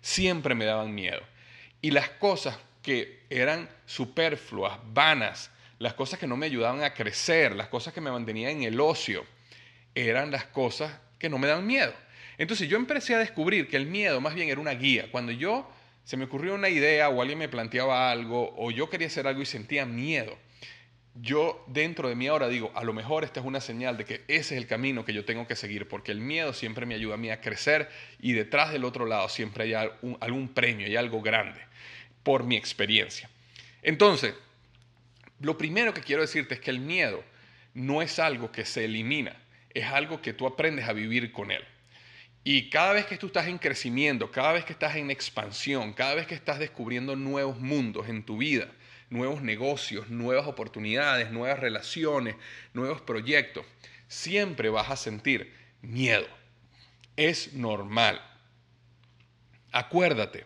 siempre 0.00 0.54
me 0.54 0.66
daban 0.66 0.94
miedo. 0.94 1.22
Y 1.80 1.90
las 1.92 2.10
cosas 2.10 2.58
que 2.82 3.22
eran 3.30 3.68
superfluas, 3.86 4.78
vanas, 4.92 5.50
las 5.78 5.94
cosas 5.94 6.18
que 6.18 6.26
no 6.26 6.36
me 6.36 6.46
ayudaban 6.46 6.82
a 6.82 6.94
crecer, 6.94 7.54
las 7.56 7.68
cosas 7.68 7.94
que 7.94 8.00
me 8.00 8.10
mantenían 8.10 8.52
en 8.52 8.62
el 8.64 8.80
ocio, 8.80 9.24
eran 9.94 10.30
las 10.30 10.44
cosas 10.44 10.98
que 11.18 11.28
no 11.28 11.38
me 11.38 11.48
dan 11.48 11.66
miedo. 11.66 11.92
Entonces 12.38 12.68
yo 12.68 12.76
empecé 12.76 13.14
a 13.14 13.18
descubrir 13.18 13.68
que 13.68 13.76
el 13.76 13.86
miedo 13.86 14.20
más 14.20 14.34
bien 14.34 14.48
era 14.48 14.60
una 14.60 14.74
guía. 14.74 15.08
Cuando 15.10 15.32
yo 15.32 15.70
se 16.04 16.16
me 16.16 16.24
ocurrió 16.24 16.54
una 16.54 16.68
idea 16.68 17.08
o 17.08 17.20
alguien 17.20 17.38
me 17.38 17.48
planteaba 17.48 18.10
algo 18.10 18.54
o 18.56 18.70
yo 18.70 18.90
quería 18.90 19.06
hacer 19.06 19.26
algo 19.26 19.42
y 19.42 19.46
sentía 19.46 19.86
miedo, 19.86 20.36
yo 21.14 21.64
dentro 21.68 22.08
de 22.08 22.16
mí 22.16 22.26
ahora 22.26 22.48
digo, 22.48 22.72
a 22.74 22.82
lo 22.82 22.92
mejor 22.92 23.22
esta 23.22 23.38
es 23.38 23.46
una 23.46 23.60
señal 23.60 23.96
de 23.96 24.04
que 24.04 24.24
ese 24.26 24.54
es 24.54 24.60
el 24.60 24.66
camino 24.66 25.04
que 25.04 25.12
yo 25.12 25.24
tengo 25.24 25.46
que 25.46 25.54
seguir, 25.54 25.86
porque 25.86 26.10
el 26.10 26.20
miedo 26.20 26.52
siempre 26.52 26.86
me 26.86 26.96
ayuda 26.96 27.14
a 27.14 27.18
mí 27.18 27.30
a 27.30 27.40
crecer 27.40 27.88
y 28.20 28.32
detrás 28.32 28.72
del 28.72 28.84
otro 28.84 29.06
lado 29.06 29.28
siempre 29.28 29.64
hay 29.64 29.90
algún 30.20 30.48
premio, 30.48 30.86
hay 30.86 30.96
algo 30.96 31.22
grande, 31.22 31.60
por 32.24 32.42
mi 32.42 32.56
experiencia. 32.56 33.30
Entonces, 33.82 34.34
lo 35.40 35.56
primero 35.56 35.94
que 35.94 36.00
quiero 36.00 36.22
decirte 36.22 36.54
es 36.54 36.60
que 36.60 36.70
el 36.70 36.80
miedo 36.80 37.22
no 37.74 38.02
es 38.02 38.18
algo 38.18 38.50
que 38.50 38.64
se 38.64 38.84
elimina, 38.84 39.36
es 39.74 39.84
algo 39.86 40.22
que 40.22 40.32
tú 40.32 40.46
aprendes 40.46 40.88
a 40.88 40.92
vivir 40.92 41.32
con 41.32 41.50
él. 41.50 41.62
Y 42.44 42.70
cada 42.70 42.92
vez 42.92 43.06
que 43.06 43.16
tú 43.16 43.26
estás 43.26 43.48
en 43.48 43.58
crecimiento, 43.58 44.30
cada 44.30 44.52
vez 44.52 44.64
que 44.64 44.72
estás 44.72 44.96
en 44.96 45.10
expansión, 45.10 45.92
cada 45.94 46.14
vez 46.14 46.26
que 46.26 46.34
estás 46.34 46.58
descubriendo 46.58 47.16
nuevos 47.16 47.58
mundos 47.58 48.08
en 48.08 48.22
tu 48.22 48.36
vida, 48.36 48.68
nuevos 49.08 49.42
negocios, 49.42 50.10
nuevas 50.10 50.46
oportunidades, 50.46 51.30
nuevas 51.30 51.58
relaciones, 51.58 52.36
nuevos 52.74 53.00
proyectos, 53.00 53.64
siempre 54.08 54.68
vas 54.68 54.90
a 54.90 54.96
sentir 54.96 55.52
miedo. 55.80 56.26
Es 57.16 57.54
normal. 57.54 58.20
Acuérdate 59.72 60.44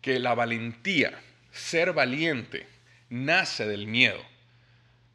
que 0.00 0.18
la 0.20 0.34
valentía, 0.34 1.18
ser 1.50 1.92
valiente, 1.92 2.66
nace 3.10 3.66
del 3.66 3.86
miedo. 3.86 4.22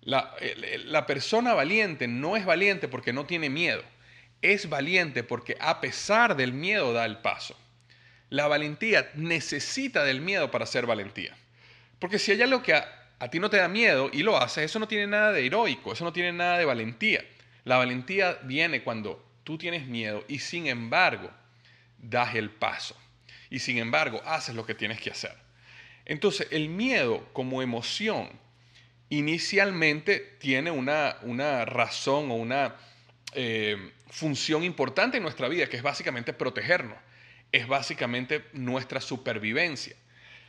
La, 0.05 1.05
persona 1.07 1.53
valiente 1.53 2.07
no 2.07 2.35
es 2.35 2.45
valiente 2.45 2.87
porque 2.87 3.13
no 3.13 3.25
tiene 3.25 3.49
miedo, 3.49 3.83
es 4.41 4.67
valiente 4.67 5.23
porque 5.23 5.55
a 5.59 5.79
pesar 5.79 6.35
del 6.35 6.51
miedo 6.53 6.93
da 6.93 7.05
el 7.05 7.17
paso. 7.17 7.57
La 8.29 8.47
valentía 8.47 9.09
necesita 9.15 10.03
del 10.03 10.19
miedo 10.19 10.51
para 10.51 10.65
ser 10.65 10.85
valentía. 10.85 11.35
Porque 11.99 12.19
si 12.19 12.31
hay 12.31 12.41
algo 12.41 12.63
que 12.63 12.73
a, 12.73 12.85
a 13.19 13.29
ti 13.29 13.39
no 13.39 13.49
te 13.49 13.57
da 13.57 13.67
miedo 13.67 14.09
y 14.11 14.23
lo 14.23 14.37
haces, 14.37 14.65
eso 14.65 14.79
no 14.79 14.87
tiene 14.87 15.07
nada 15.07 15.31
de 15.31 15.45
heroico, 15.45 15.93
eso 15.93 16.03
no 16.03 16.11
tiene 16.11 16.33
nada 16.33 16.57
de 16.57 16.65
valentía. 16.65 17.23
La 17.63 17.77
valentía 17.77 18.39
viene 18.43 18.83
cuando 18.83 19.23
tú 19.43 19.57
tienes 19.57 19.85
miedo 19.85 20.25
y 20.27 20.39
sin 20.39 20.67
embargo 20.67 21.31
das 21.97 22.35
el 22.35 22.49
paso. 22.49 22.97
Y 23.49 23.59
sin 23.59 23.77
embargo 23.77 24.21
haces 24.25 24.55
lo 24.55 24.65
que 24.65 24.75
tienes 24.75 24.99
que 24.99 25.11
hacer. 25.11 25.35
Entonces 26.05 26.47
el 26.51 26.67
miedo 26.67 27.29
como 27.31 27.61
emoción 27.61 28.29
inicialmente 29.17 30.37
tiene 30.39 30.71
una, 30.71 31.17
una 31.21 31.65
razón 31.65 32.31
o 32.31 32.35
una 32.35 32.75
eh, 33.33 33.91
función 34.09 34.63
importante 34.63 35.17
en 35.17 35.23
nuestra 35.23 35.47
vida, 35.47 35.67
que 35.67 35.77
es 35.77 35.83
básicamente 35.83 36.33
protegernos, 36.33 36.97
es 37.51 37.67
básicamente 37.67 38.45
nuestra 38.53 39.01
supervivencia. 39.01 39.95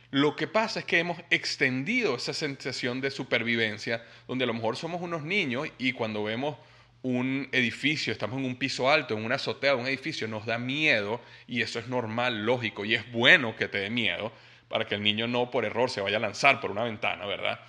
Lo 0.09 0.35
que 0.35 0.47
pasa 0.47 0.79
es 0.79 0.85
que 0.85 0.99
hemos 0.99 1.19
extendido 1.29 2.15
esa 2.15 2.33
sensación 2.33 3.01
de 3.01 3.11
supervivencia, 3.11 4.03
donde 4.27 4.45
a 4.45 4.47
lo 4.47 4.53
mejor 4.53 4.77
somos 4.77 5.01
unos 5.01 5.23
niños 5.23 5.67
y 5.77 5.91
cuando 5.91 6.23
vemos 6.23 6.57
un 7.03 7.47
edificio, 7.51 8.11
estamos 8.11 8.39
en 8.39 8.45
un 8.45 8.55
piso 8.55 8.89
alto, 8.89 9.15
en 9.15 9.25
una 9.25 9.35
azotea 9.35 9.75
de 9.75 9.81
un 9.81 9.87
edificio, 9.87 10.27
nos 10.27 10.47
da 10.47 10.57
miedo 10.57 11.21
y 11.47 11.61
eso 11.61 11.77
es 11.77 11.87
normal, 11.87 12.45
lógico 12.45 12.83
y 12.83 12.95
es 12.95 13.11
bueno 13.11 13.55
que 13.55 13.67
te 13.67 13.77
dé 13.77 13.91
miedo 13.91 14.31
para 14.69 14.85
que 14.85 14.95
el 14.95 15.03
niño 15.03 15.27
no 15.27 15.51
por 15.51 15.65
error 15.65 15.91
se 15.91 16.01
vaya 16.01 16.17
a 16.17 16.19
lanzar 16.19 16.59
por 16.59 16.71
una 16.71 16.83
ventana, 16.83 17.27
¿verdad? 17.27 17.59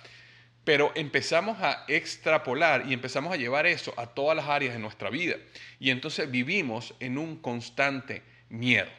Pero 0.67 0.91
empezamos 0.95 1.57
a 1.61 1.85
extrapolar 1.87 2.83
y 2.89 2.93
empezamos 2.93 3.31
a 3.31 3.37
llevar 3.37 3.65
eso 3.65 3.93
a 3.95 4.05
todas 4.05 4.35
las 4.35 4.47
áreas 4.47 4.73
de 4.73 4.81
nuestra 4.81 5.09
vida. 5.09 5.37
Y 5.79 5.91
entonces 5.91 6.29
vivimos 6.29 6.93
en 6.99 7.17
un 7.17 7.37
constante 7.37 8.21
miedo. 8.49 8.89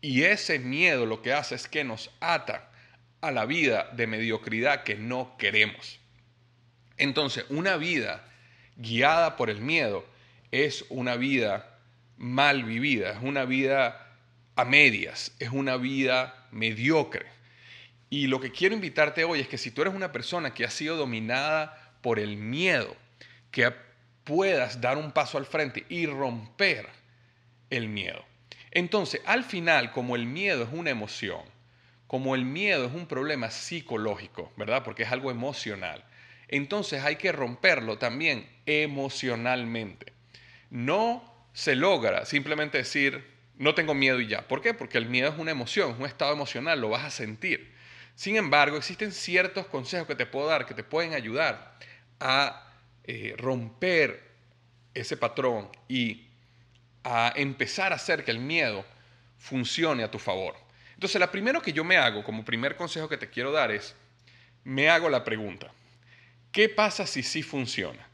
Y 0.00 0.22
ese 0.22 0.60
miedo 0.60 1.04
lo 1.04 1.20
que 1.20 1.32
hace 1.32 1.56
es 1.56 1.66
que 1.66 1.82
nos 1.82 2.12
ata 2.20 2.70
a 3.20 3.32
la 3.32 3.46
vida 3.46 3.90
de 3.94 4.06
mediocridad 4.06 4.84
que 4.84 4.94
no 4.94 5.36
queremos. 5.38 5.98
Entonces, 6.98 7.46
una 7.48 7.76
vida 7.78 8.24
guiada 8.76 9.34
por 9.36 9.50
el 9.50 9.60
miedo 9.60 10.06
es 10.52 10.84
una 10.88 11.16
vida 11.16 11.80
mal 12.16 12.62
vivida, 12.62 13.10
es 13.10 13.22
una 13.22 13.44
vida 13.44 14.06
a 14.54 14.64
medias, 14.64 15.34
es 15.40 15.48
una 15.48 15.76
vida 15.78 16.46
mediocre. 16.52 17.26
Y 18.12 18.26
lo 18.26 18.40
que 18.40 18.52
quiero 18.52 18.74
invitarte 18.74 19.24
hoy 19.24 19.40
es 19.40 19.48
que 19.48 19.56
si 19.56 19.70
tú 19.70 19.80
eres 19.80 19.94
una 19.94 20.12
persona 20.12 20.52
que 20.52 20.66
ha 20.66 20.70
sido 20.70 20.98
dominada 20.98 21.94
por 22.02 22.18
el 22.18 22.36
miedo, 22.36 22.94
que 23.50 23.72
puedas 24.24 24.82
dar 24.82 24.98
un 24.98 25.12
paso 25.12 25.38
al 25.38 25.46
frente 25.46 25.86
y 25.88 26.04
romper 26.04 26.90
el 27.70 27.88
miedo. 27.88 28.22
Entonces, 28.70 29.22
al 29.24 29.44
final, 29.44 29.92
como 29.92 30.14
el 30.14 30.26
miedo 30.26 30.64
es 30.64 30.68
una 30.72 30.90
emoción, 30.90 31.40
como 32.06 32.34
el 32.34 32.44
miedo 32.44 32.84
es 32.84 32.92
un 32.92 33.06
problema 33.06 33.50
psicológico, 33.50 34.52
¿verdad? 34.58 34.84
Porque 34.84 35.04
es 35.04 35.10
algo 35.10 35.30
emocional. 35.30 36.04
Entonces 36.48 37.02
hay 37.04 37.16
que 37.16 37.32
romperlo 37.32 37.96
también 37.96 38.46
emocionalmente. 38.66 40.12
No 40.68 41.46
se 41.54 41.76
logra 41.76 42.26
simplemente 42.26 42.76
decir, 42.76 43.24
no 43.56 43.74
tengo 43.74 43.94
miedo 43.94 44.20
y 44.20 44.26
ya. 44.26 44.46
¿Por 44.48 44.60
qué? 44.60 44.74
Porque 44.74 44.98
el 44.98 45.06
miedo 45.06 45.30
es 45.30 45.38
una 45.38 45.52
emoción, 45.52 45.92
es 45.92 45.98
un 45.98 46.04
estado 46.04 46.34
emocional, 46.34 46.78
lo 46.78 46.90
vas 46.90 47.04
a 47.06 47.10
sentir. 47.10 47.72
Sin 48.14 48.36
embargo, 48.36 48.76
existen 48.76 49.12
ciertos 49.12 49.66
consejos 49.66 50.06
que 50.06 50.14
te 50.14 50.26
puedo 50.26 50.46
dar 50.46 50.66
que 50.66 50.74
te 50.74 50.84
pueden 50.84 51.14
ayudar 51.14 51.76
a 52.20 52.72
eh, 53.04 53.34
romper 53.36 54.30
ese 54.94 55.16
patrón 55.16 55.68
y 55.88 56.28
a 57.04 57.32
empezar 57.34 57.92
a 57.92 57.96
hacer 57.96 58.24
que 58.24 58.30
el 58.30 58.38
miedo 58.38 58.84
funcione 59.38 60.04
a 60.04 60.10
tu 60.10 60.18
favor. 60.18 60.54
Entonces, 60.94 61.18
la 61.18 61.32
primero 61.32 61.60
que 61.60 61.72
yo 61.72 61.82
me 61.82 61.96
hago, 61.96 62.22
como 62.22 62.44
primer 62.44 62.76
consejo 62.76 63.08
que 63.08 63.16
te 63.16 63.28
quiero 63.28 63.50
dar 63.50 63.72
es, 63.72 63.96
me 64.62 64.88
hago 64.88 65.08
la 65.08 65.24
pregunta, 65.24 65.72
¿qué 66.52 66.68
pasa 66.68 67.06
si 67.06 67.22
sí 67.22 67.42
funciona? 67.42 68.06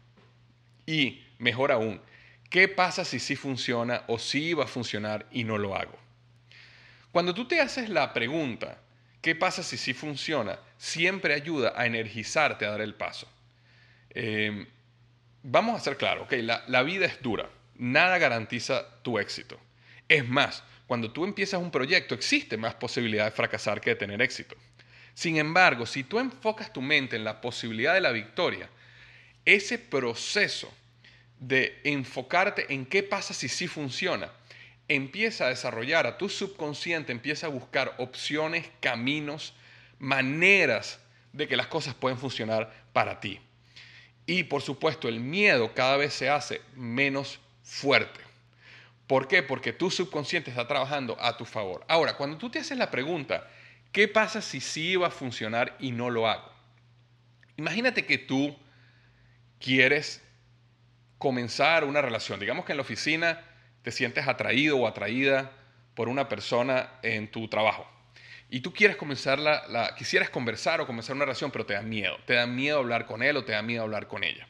Y, 0.86 1.22
mejor 1.38 1.70
aún, 1.70 2.00
¿qué 2.48 2.66
pasa 2.66 3.04
si 3.04 3.18
sí 3.18 3.36
funciona 3.36 4.04
o 4.06 4.18
sí 4.18 4.54
va 4.54 4.64
a 4.64 4.68
funcionar 4.68 5.26
y 5.30 5.44
no 5.44 5.58
lo 5.58 5.76
hago? 5.76 5.98
Cuando 7.12 7.34
tú 7.34 7.46
te 7.46 7.60
haces 7.60 7.90
la 7.90 8.14
pregunta, 8.14 8.78
¿qué 9.20 9.34
pasa 9.34 9.62
si 9.62 9.76
sí 9.76 9.94
funciona? 9.94 10.58
Siempre 10.76 11.34
ayuda 11.34 11.72
a 11.76 11.86
energizarte 11.86 12.64
a 12.66 12.70
dar 12.70 12.80
el 12.80 12.94
paso. 12.94 13.28
Eh, 14.10 14.66
vamos 15.42 15.80
a 15.80 15.84
ser 15.84 15.96
claros, 15.96 16.24
ok, 16.24 16.32
la, 16.42 16.64
la 16.66 16.82
vida 16.82 17.06
es 17.06 17.20
dura, 17.22 17.48
nada 17.76 18.18
garantiza 18.18 18.84
tu 19.02 19.18
éxito. 19.18 19.58
Es 20.08 20.26
más, 20.26 20.62
cuando 20.86 21.12
tú 21.12 21.24
empiezas 21.24 21.60
un 21.60 21.70
proyecto 21.70 22.14
existe 22.14 22.56
más 22.56 22.74
posibilidad 22.74 23.26
de 23.26 23.30
fracasar 23.30 23.80
que 23.80 23.90
de 23.90 23.96
tener 23.96 24.22
éxito. 24.22 24.56
Sin 25.14 25.36
embargo, 25.36 25.84
si 25.84 26.04
tú 26.04 26.18
enfocas 26.18 26.72
tu 26.72 26.80
mente 26.80 27.16
en 27.16 27.24
la 27.24 27.40
posibilidad 27.40 27.92
de 27.92 28.00
la 28.00 28.12
victoria, 28.12 28.70
ese 29.44 29.78
proceso 29.78 30.72
de 31.40 31.80
enfocarte 31.84 32.72
en 32.72 32.86
qué 32.86 33.02
pasa 33.02 33.34
si 33.34 33.48
sí 33.48 33.68
funciona, 33.68 34.30
empieza 34.88 35.46
a 35.46 35.50
desarrollar 35.50 36.06
a 36.06 36.18
tu 36.18 36.28
subconsciente, 36.28 37.12
empieza 37.12 37.46
a 37.46 37.50
buscar 37.50 37.94
opciones, 37.98 38.66
caminos, 38.80 39.54
maneras 39.98 40.98
de 41.32 41.46
que 41.46 41.56
las 41.56 41.66
cosas 41.66 41.94
pueden 41.94 42.18
funcionar 42.18 42.72
para 42.92 43.20
ti. 43.20 43.40
Y 44.26 44.44
por 44.44 44.62
supuesto, 44.62 45.08
el 45.08 45.20
miedo 45.20 45.74
cada 45.74 45.96
vez 45.96 46.14
se 46.14 46.28
hace 46.30 46.60
menos 46.74 47.38
fuerte. 47.62 48.20
¿Por 49.06 49.26
qué? 49.26 49.42
Porque 49.42 49.72
tu 49.72 49.90
subconsciente 49.90 50.50
está 50.50 50.66
trabajando 50.68 51.16
a 51.20 51.36
tu 51.36 51.44
favor. 51.44 51.84
Ahora, 51.88 52.16
cuando 52.16 52.36
tú 52.36 52.50
te 52.50 52.58
haces 52.58 52.76
la 52.76 52.90
pregunta, 52.90 53.48
¿qué 53.92 54.06
pasa 54.06 54.42
si 54.42 54.60
sí 54.60 54.96
va 54.96 55.06
a 55.06 55.10
funcionar 55.10 55.76
y 55.78 55.92
no 55.92 56.10
lo 56.10 56.28
hago? 56.28 56.52
Imagínate 57.56 58.04
que 58.04 58.18
tú 58.18 58.56
quieres 59.58 60.22
comenzar 61.16 61.84
una 61.84 62.02
relación. 62.02 62.38
Digamos 62.38 62.64
que 62.64 62.72
en 62.72 62.76
la 62.76 62.82
oficina 62.82 63.47
te 63.88 63.92
sientes 63.92 64.28
atraído 64.28 64.76
o 64.76 64.86
atraída 64.86 65.50
por 65.94 66.10
una 66.10 66.28
persona 66.28 66.90
en 67.02 67.30
tu 67.30 67.48
trabajo 67.48 67.88
y 68.50 68.60
tú 68.60 68.74
quieres 68.74 68.98
comenzar 68.98 69.38
la, 69.38 69.94
quisieras 69.96 70.28
conversar 70.28 70.82
o 70.82 70.86
comenzar 70.86 71.16
una 71.16 71.24
relación, 71.24 71.50
pero 71.50 71.64
te 71.64 71.72
da 71.72 71.80
miedo. 71.80 72.18
Te 72.26 72.34
da 72.34 72.46
miedo 72.46 72.80
hablar 72.80 73.06
con 73.06 73.22
él 73.22 73.38
o 73.38 73.46
te 73.46 73.52
da 73.52 73.62
miedo 73.62 73.84
hablar 73.84 74.06
con 74.06 74.24
ella. 74.24 74.46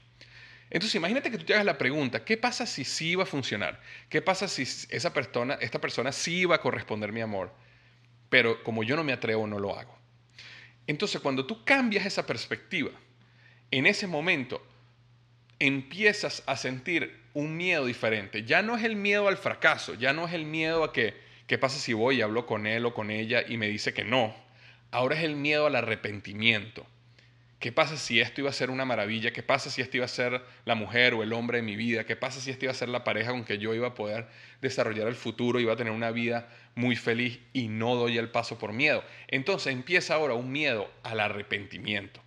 Entonces, 0.71 0.97
imagínate 0.97 1.31
que 1.31 1.39
tú 1.39 1.45
te 1.45 1.55
hagas 1.55 1.65
la 1.65 1.79
pregunta, 1.79 2.25
¿qué 2.25 2.37
pasa 2.37 2.67
si 2.67 2.83
sí 2.83 3.15
va 3.15 3.23
a 3.23 3.27
funcionar? 3.27 3.81
¿Qué 4.09 4.21
pasa 4.21 4.49
si 4.49 4.63
esa 4.63 5.13
persona, 5.13 5.57
esta 5.61 5.81
persona 5.81 6.11
sí 6.11 6.45
va 6.45 6.57
a 6.57 6.61
corresponder 6.61 7.13
mi 7.13 7.21
amor? 7.21 7.55
Pero 8.29 8.65
como 8.65 8.83
yo 8.83 8.97
no 8.97 9.05
me 9.05 9.13
atrevo, 9.13 9.47
no 9.47 9.61
lo 9.61 9.79
hago. 9.79 9.97
Entonces, 10.89 11.21
cuando 11.21 11.47
tú 11.47 11.65
cambias 11.65 12.07
esa 12.07 12.27
perspectiva, 12.27 12.91
en 13.71 13.87
ese 13.87 14.09
momento 14.09 14.67
empiezas 15.59 16.43
a 16.47 16.57
sentir 16.57 17.19
un 17.35 17.57
miedo 17.57 17.87
diferente. 17.87 18.45
Ya 18.45 18.63
no 18.63 18.77
es 18.77 18.85
el 18.85 18.97
miedo 18.97 19.29
al 19.29 19.37
fracaso, 19.37 19.95
ya 19.95 20.13
no 20.13 20.27
es 20.27 20.35
el 20.35 20.45
miedo 20.45 20.85
a 20.85 20.93
que 20.93 21.29
¿Qué 21.49 21.57
pasa 21.57 21.79
si 21.79 21.95
voy 21.95 22.19
y 22.19 22.21
hablo 22.21 22.45
con 22.45 22.67
él 22.67 22.85
o 22.85 22.93
con 22.93 23.11
ella 23.11 23.43
y 23.49 23.57
me 23.57 23.69
dice 23.69 23.95
que 23.95 24.05
no? 24.05 24.37
Ahora 24.91 25.17
es 25.17 25.25
el 25.25 25.35
miedo 25.35 25.67
al 25.67 25.77
arrepentimiento. 25.77 26.87
¿Qué 27.59 27.73
pasa 27.73 27.97
si 27.97 28.21
esto 28.21 28.43
iba 28.43 28.51
a 28.51 28.53
ser 28.53 28.69
una 28.69 28.85
maravilla? 28.85 29.33
¿Qué 29.33 29.43
pasa 29.43 29.71
si 29.71 29.81
esto 29.81 29.97
iba 29.97 30.05
a 30.05 30.09
ser 30.09 30.43
la 30.67 30.75
mujer 30.75 31.15
o 31.15 31.23
el 31.23 31.33
hombre 31.33 31.57
de 31.57 31.63
mi 31.63 31.75
vida? 31.75 32.05
¿Qué 32.05 32.17
pasa 32.17 32.43
si 32.43 32.51
esto 32.51 32.67
iba 32.67 32.73
a 32.73 32.75
ser 32.75 32.91
la 32.91 33.03
pareja 33.03 33.31
con 33.31 33.47
que 33.47 33.57
yo 33.57 33.75
iba 33.75 33.89
a 33.89 33.95
poder 33.95 34.29
desarrollar 34.61 35.09
el 35.09 35.15
futuro, 35.15 35.59
iba 35.59 35.73
a 35.73 35.77
tener 35.77 35.95
una 35.95 36.11
vida 36.11 36.51
muy 36.75 36.97
feliz 36.97 37.41
y 37.55 37.69
no 37.69 37.95
doy 37.95 38.19
el 38.19 38.29
paso 38.29 38.59
por 38.59 38.75
miedo? 38.75 39.03
Entonces 39.29 39.73
empieza 39.73 40.17
ahora 40.17 40.35
un 40.35 40.53
miedo 40.53 40.91
al 41.03 41.19
arrepentimiento. 41.19 42.21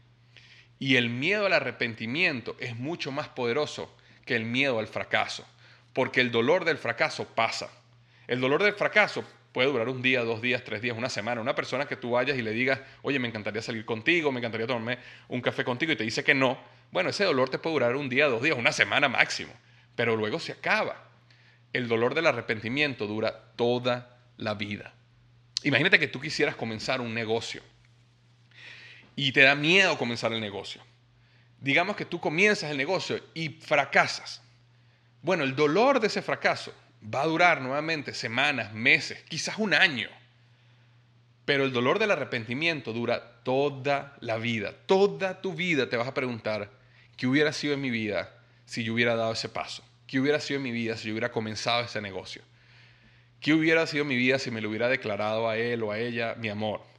Y 0.82 0.96
el 0.96 1.12
miedo 1.12 1.46
al 1.46 1.54
arrepentimiento 1.54 2.56
es 2.60 2.76
mucho 2.76 3.12
más 3.12 3.28
poderoso 3.28 3.96
que 4.26 4.36
el 4.36 4.46
miedo 4.46 4.80
al 4.80 4.88
fracaso, 4.88 5.48
porque 5.94 6.22
el 6.22 6.32
dolor 6.32 6.66
del 6.66 6.80
fracaso 6.80 7.28
pasa. 7.36 7.70
El 8.28 8.42
dolor 8.42 8.64
del 8.64 8.74
fracaso 8.74 9.24
puede 9.52 9.70
durar 9.70 9.90
un 9.90 10.02
día, 10.02 10.24
dos 10.24 10.42
días, 10.42 10.64
tres 10.64 10.82
días, 10.82 10.98
una 10.98 11.10
semana. 11.10 11.40
Una 11.40 11.54
persona 11.54 11.86
que 11.86 11.98
tú 11.98 12.10
vayas 12.10 12.36
y 12.36 12.42
le 12.42 12.50
digas, 12.50 12.80
oye, 13.04 13.20
me 13.20 13.28
encantaría 13.28 13.62
salir 13.62 13.86
contigo, 13.86 14.32
me 14.32 14.40
encantaría 14.40 14.66
tomarme 14.66 14.98
un 15.28 15.40
café 15.40 15.64
contigo 15.64 15.92
y 15.92 15.96
te 15.96 16.04
dice 16.04 16.24
que 16.24 16.34
no, 16.34 16.58
bueno, 16.92 17.12
ese 17.12 17.26
dolor 17.26 17.52
te 17.52 17.60
puede 17.60 17.76
durar 17.76 17.96
un 17.96 18.10
día, 18.10 18.26
dos 18.26 18.42
días, 18.42 18.58
una 18.58 18.72
semana 18.72 19.08
máximo, 19.08 19.54
pero 19.96 20.16
luego 20.16 20.40
se 20.40 20.54
acaba. 20.54 21.04
El 21.74 21.90
dolor 21.90 22.16
del 22.16 22.26
arrepentimiento 22.26 23.06
dura 23.06 23.52
toda 23.56 24.18
la 24.38 24.56
vida. 24.56 24.96
Imagínate 25.62 26.00
que 26.00 26.08
tú 26.08 26.20
quisieras 26.20 26.56
comenzar 26.56 27.02
un 27.02 27.14
negocio 27.14 27.62
y 29.16 29.32
te 29.32 29.42
da 29.42 29.56
miedo 29.56 29.98
comenzar 29.98 30.34
el 30.34 30.42
negocio. 30.42 30.82
Digamos 31.60 31.96
que 31.96 32.06
tú 32.06 32.20
comienzas 32.20 32.72
el 32.72 32.78
negocio 32.78 33.20
y 33.34 33.50
fracasas. 33.50 34.42
Bueno, 35.22 35.44
el 35.44 35.56
dolor 35.56 36.00
de 36.00 36.08
ese 36.08 36.22
fracaso 36.22 36.74
va 37.04 37.22
a 37.22 37.28
durar 37.28 37.62
nuevamente 37.62 38.14
semanas, 38.14 38.74
meses, 38.74 39.24
quizás 39.30 39.58
un 39.58 39.74
año. 39.74 40.10
Pero 41.46 41.64
el 41.64 41.74
dolor 41.74 42.00
del 42.00 42.12
arrepentimiento 42.12 42.94
dura 42.94 43.44
toda 43.44 44.16
la 44.22 44.38
vida. 44.38 44.74
Toda 44.86 45.42
tu 45.42 45.54
vida 45.54 45.90
te 45.90 45.98
vas 45.98 46.08
a 46.08 46.14
preguntar, 46.14 46.72
¿qué 47.18 47.28
hubiera 47.28 47.54
sido 47.54 47.74
en 47.74 47.82
mi 47.82 47.90
vida 47.90 48.34
si 48.66 48.84
yo 48.84 48.94
hubiera 48.94 49.16
dado 49.16 49.34
ese 49.34 49.50
paso? 49.50 49.84
¿Qué 50.08 50.20
hubiera 50.20 50.40
sido 50.40 50.58
en 50.58 50.64
mi 50.64 50.72
vida 50.72 50.98
si 50.98 51.08
yo 51.08 51.14
hubiera 51.14 51.32
comenzado 51.32 51.84
ese 51.84 52.02
negocio? 52.02 52.42
¿Qué 53.40 53.54
hubiera 53.54 53.88
sido 53.88 54.06
mi 54.06 54.16
vida 54.16 54.38
si 54.40 54.52
me 54.52 54.62
lo 54.62 54.70
hubiera 54.70 54.88
declarado 54.88 55.50
a 55.50 55.58
él 55.58 55.82
o 55.84 55.92
a 55.92 56.00
ella 56.00 56.36
mi 56.36 56.50
amor? 56.50 56.91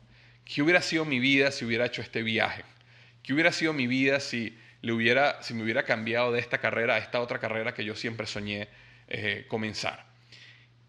¿Qué 0.45 0.63
hubiera 0.63 0.83
sido 0.83 1.05
mi 1.05 1.19
vida 1.19 1.51
si 1.51 1.65
hubiera 1.65 1.87
hecho 1.87 2.03
este 2.03 2.23
viaje? 2.23 2.65
¿Qué 3.23 3.33
hubiera 3.33 3.53
sido 3.53 3.73
mi 3.73 3.87
vida 3.87 4.21
si, 4.21 4.57
le 4.83 4.93
hubiera, 4.93 5.43
si 5.43 5.55
me 5.55 5.63
hubiera 5.63 5.85
cambiado 5.85 6.33
de 6.33 6.41
esta 6.41 6.59
carrera 6.59 6.97
a 6.97 6.99
esta 6.99 7.21
otra 7.21 7.39
carrera 7.39 7.73
que 7.73 7.85
yo 7.85 7.95
siempre 7.95 8.27
soñé 8.27 8.69
eh, 9.09 9.47
comenzar. 9.49 10.05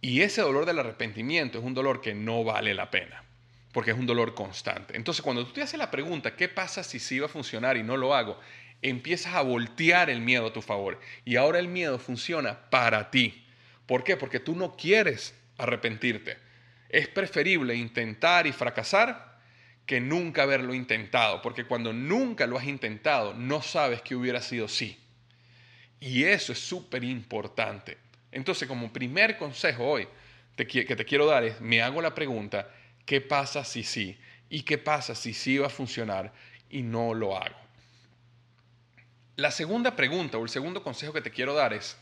Y 0.02 0.22
ese 0.22 0.42
dolor 0.42 0.66
del 0.66 0.80
arrepentimiento 0.80 1.60
es 1.60 1.64
un 1.64 1.74
dolor 1.74 2.02
que 2.02 2.14
no 2.14 2.44
vale 2.44 2.74
la 2.74 2.90
pena, 2.90 3.24
porque 3.72 3.92
es 3.92 3.98
un 3.98 4.06
dolor 4.06 4.34
constante. 4.34 4.98
Entonces, 4.98 5.22
cuando 5.22 5.46
tú 5.46 5.54
te 5.54 5.62
haces 5.62 5.78
la 5.78 5.92
pregunta, 5.92 6.36
¿qué 6.36 6.50
pasa 6.50 6.84
si 6.84 7.00
sí 7.00 7.20
va 7.20 7.28
a 7.28 7.30
funcionar 7.30 7.78
y 7.78 7.84
no 7.84 7.96
lo 7.96 8.16
hago? 8.16 8.40
Empiezas 8.82 9.36
a 9.36 9.42
voltear 9.42 10.10
el 10.10 10.22
miedo 10.22 10.48
a 10.48 10.54
tu 10.54 10.62
favor. 10.62 11.00
Y 11.24 11.38
ahora 11.38 11.60
el 11.60 11.68
miedo 11.68 12.00
funciona 12.00 12.70
para 12.70 13.12
ti. 13.12 13.46
¿Por 13.86 14.04
qué? 14.04 14.18
Porque 14.18 14.40
tú 14.40 14.56
no 14.56 14.76
quieres 14.76 15.36
arrepentirte. 15.58 16.38
Es 16.90 17.08
preferible 17.08 17.76
intentar 17.76 18.48
y 18.48 18.52
fracasar 18.52 19.33
que 19.86 20.00
nunca 20.00 20.44
haberlo 20.44 20.74
intentado, 20.74 21.42
porque 21.42 21.66
cuando 21.66 21.92
nunca 21.92 22.48
lo 22.48 22.58
has 22.58 22.66
intentado, 22.66 23.34
no 23.34 23.62
sabes 23.62 24.02
que 24.02 24.16
hubiera 24.16 24.42
sido 24.42 24.68
sí. 24.68 24.98
Y 26.00 26.24
eso 26.24 26.54
es 26.54 26.60
súper 26.60 27.04
importante. 27.04 27.98
Entonces, 28.32 28.68
como 28.68 28.92
primer 28.92 29.38
consejo 29.38 29.86
hoy 29.86 30.08
que 30.56 30.96
te 30.96 31.06
quiero 31.06 31.26
dar 31.26 31.44
es, 31.44 31.60
me 31.62 31.82
hago 31.82 32.02
la 32.02 32.14
pregunta, 32.14 32.70
¿qué 33.06 33.22
pasa 33.22 33.66
si 33.66 33.84
sí? 33.84 34.18
¿Y 34.50 34.64
qué 34.64 34.78
pasa 34.78 35.16
si 35.16 35.34
sí 35.34 35.58
va 35.58 35.68
a 35.68 35.70
funcionar 35.70 36.32
y 36.70 36.82
no 36.84 37.14
lo 37.14 37.36
hago? 37.36 37.56
La 39.36 39.50
segunda 39.50 39.96
pregunta 39.96 40.38
o 40.38 40.44
el 40.44 40.50
segundo 40.50 40.84
consejo 40.84 41.12
que 41.12 41.22
te 41.22 41.32
quiero 41.32 41.54
dar 41.54 41.74
es, 41.74 41.98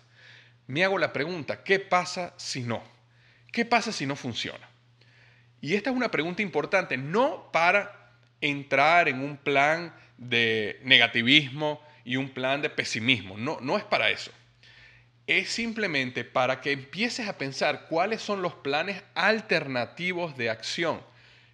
me 0.67 0.83
hago 0.83 0.97
la 0.97 1.13
pregunta, 1.13 1.63
¿qué 1.63 1.79
pasa 1.79 2.33
si 2.37 2.61
no? 2.61 2.83
¿Qué 3.51 3.65
pasa 3.65 3.91
si 3.91 4.05
no 4.05 4.15
funciona? 4.15 4.70
Y 5.61 5.75
esta 5.75 5.91
es 5.91 5.95
una 5.95 6.09
pregunta 6.11 6.41
importante, 6.41 6.97
no 6.97 7.51
para 7.53 8.11
entrar 8.41 9.07
en 9.07 9.23
un 9.23 9.37
plan 9.37 9.93
de 10.17 10.79
negativismo 10.83 11.81
y 12.03 12.15
un 12.15 12.29
plan 12.29 12.61
de 12.61 12.69
pesimismo, 12.69 13.37
no, 13.37 13.59
no 13.61 13.77
es 13.77 13.83
para 13.83 14.09
eso. 14.09 14.31
Es 15.27 15.49
simplemente 15.49 16.25
para 16.25 16.61
que 16.61 16.71
empieces 16.71 17.27
a 17.27 17.37
pensar 17.37 17.85
cuáles 17.87 18.21
son 18.21 18.41
los 18.41 18.55
planes 18.55 19.03
alternativos 19.13 20.35
de 20.35 20.49
acción 20.49 21.01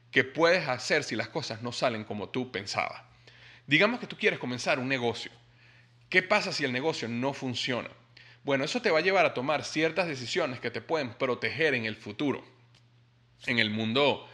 que 0.09 0.23
puedes 0.23 0.67
hacer 0.69 1.03
si 1.03 1.15
las 1.15 1.27
cosas 1.27 1.61
no 1.61 1.73
salen 1.73 2.05
como 2.05 2.29
tú 2.29 2.51
pensabas. 2.51 3.01
Digamos 3.67 3.99
que 3.99 4.07
tú 4.07 4.17
quieres 4.17 4.39
comenzar 4.39 4.79
un 4.79 4.87
negocio. 4.87 5.31
¿Qué 6.09 6.23
pasa 6.23 6.53
si 6.53 6.63
el 6.63 6.71
negocio 6.71 7.09
no 7.09 7.33
funciona? 7.33 7.89
Bueno, 8.45 8.63
eso 8.63 8.81
te 8.81 8.89
va 8.89 8.99
a 8.99 9.01
llevar 9.01 9.25
a 9.25 9.33
tomar 9.33 9.65
ciertas 9.65 10.07
decisiones 10.07 10.61
que 10.61 10.71
te 10.71 10.81
pueden 10.81 11.13
proteger 11.15 11.73
en 11.73 11.83
el 11.83 11.97
futuro. 11.97 12.43
En 13.45 13.59
el 13.59 13.69
mundo 13.69 14.27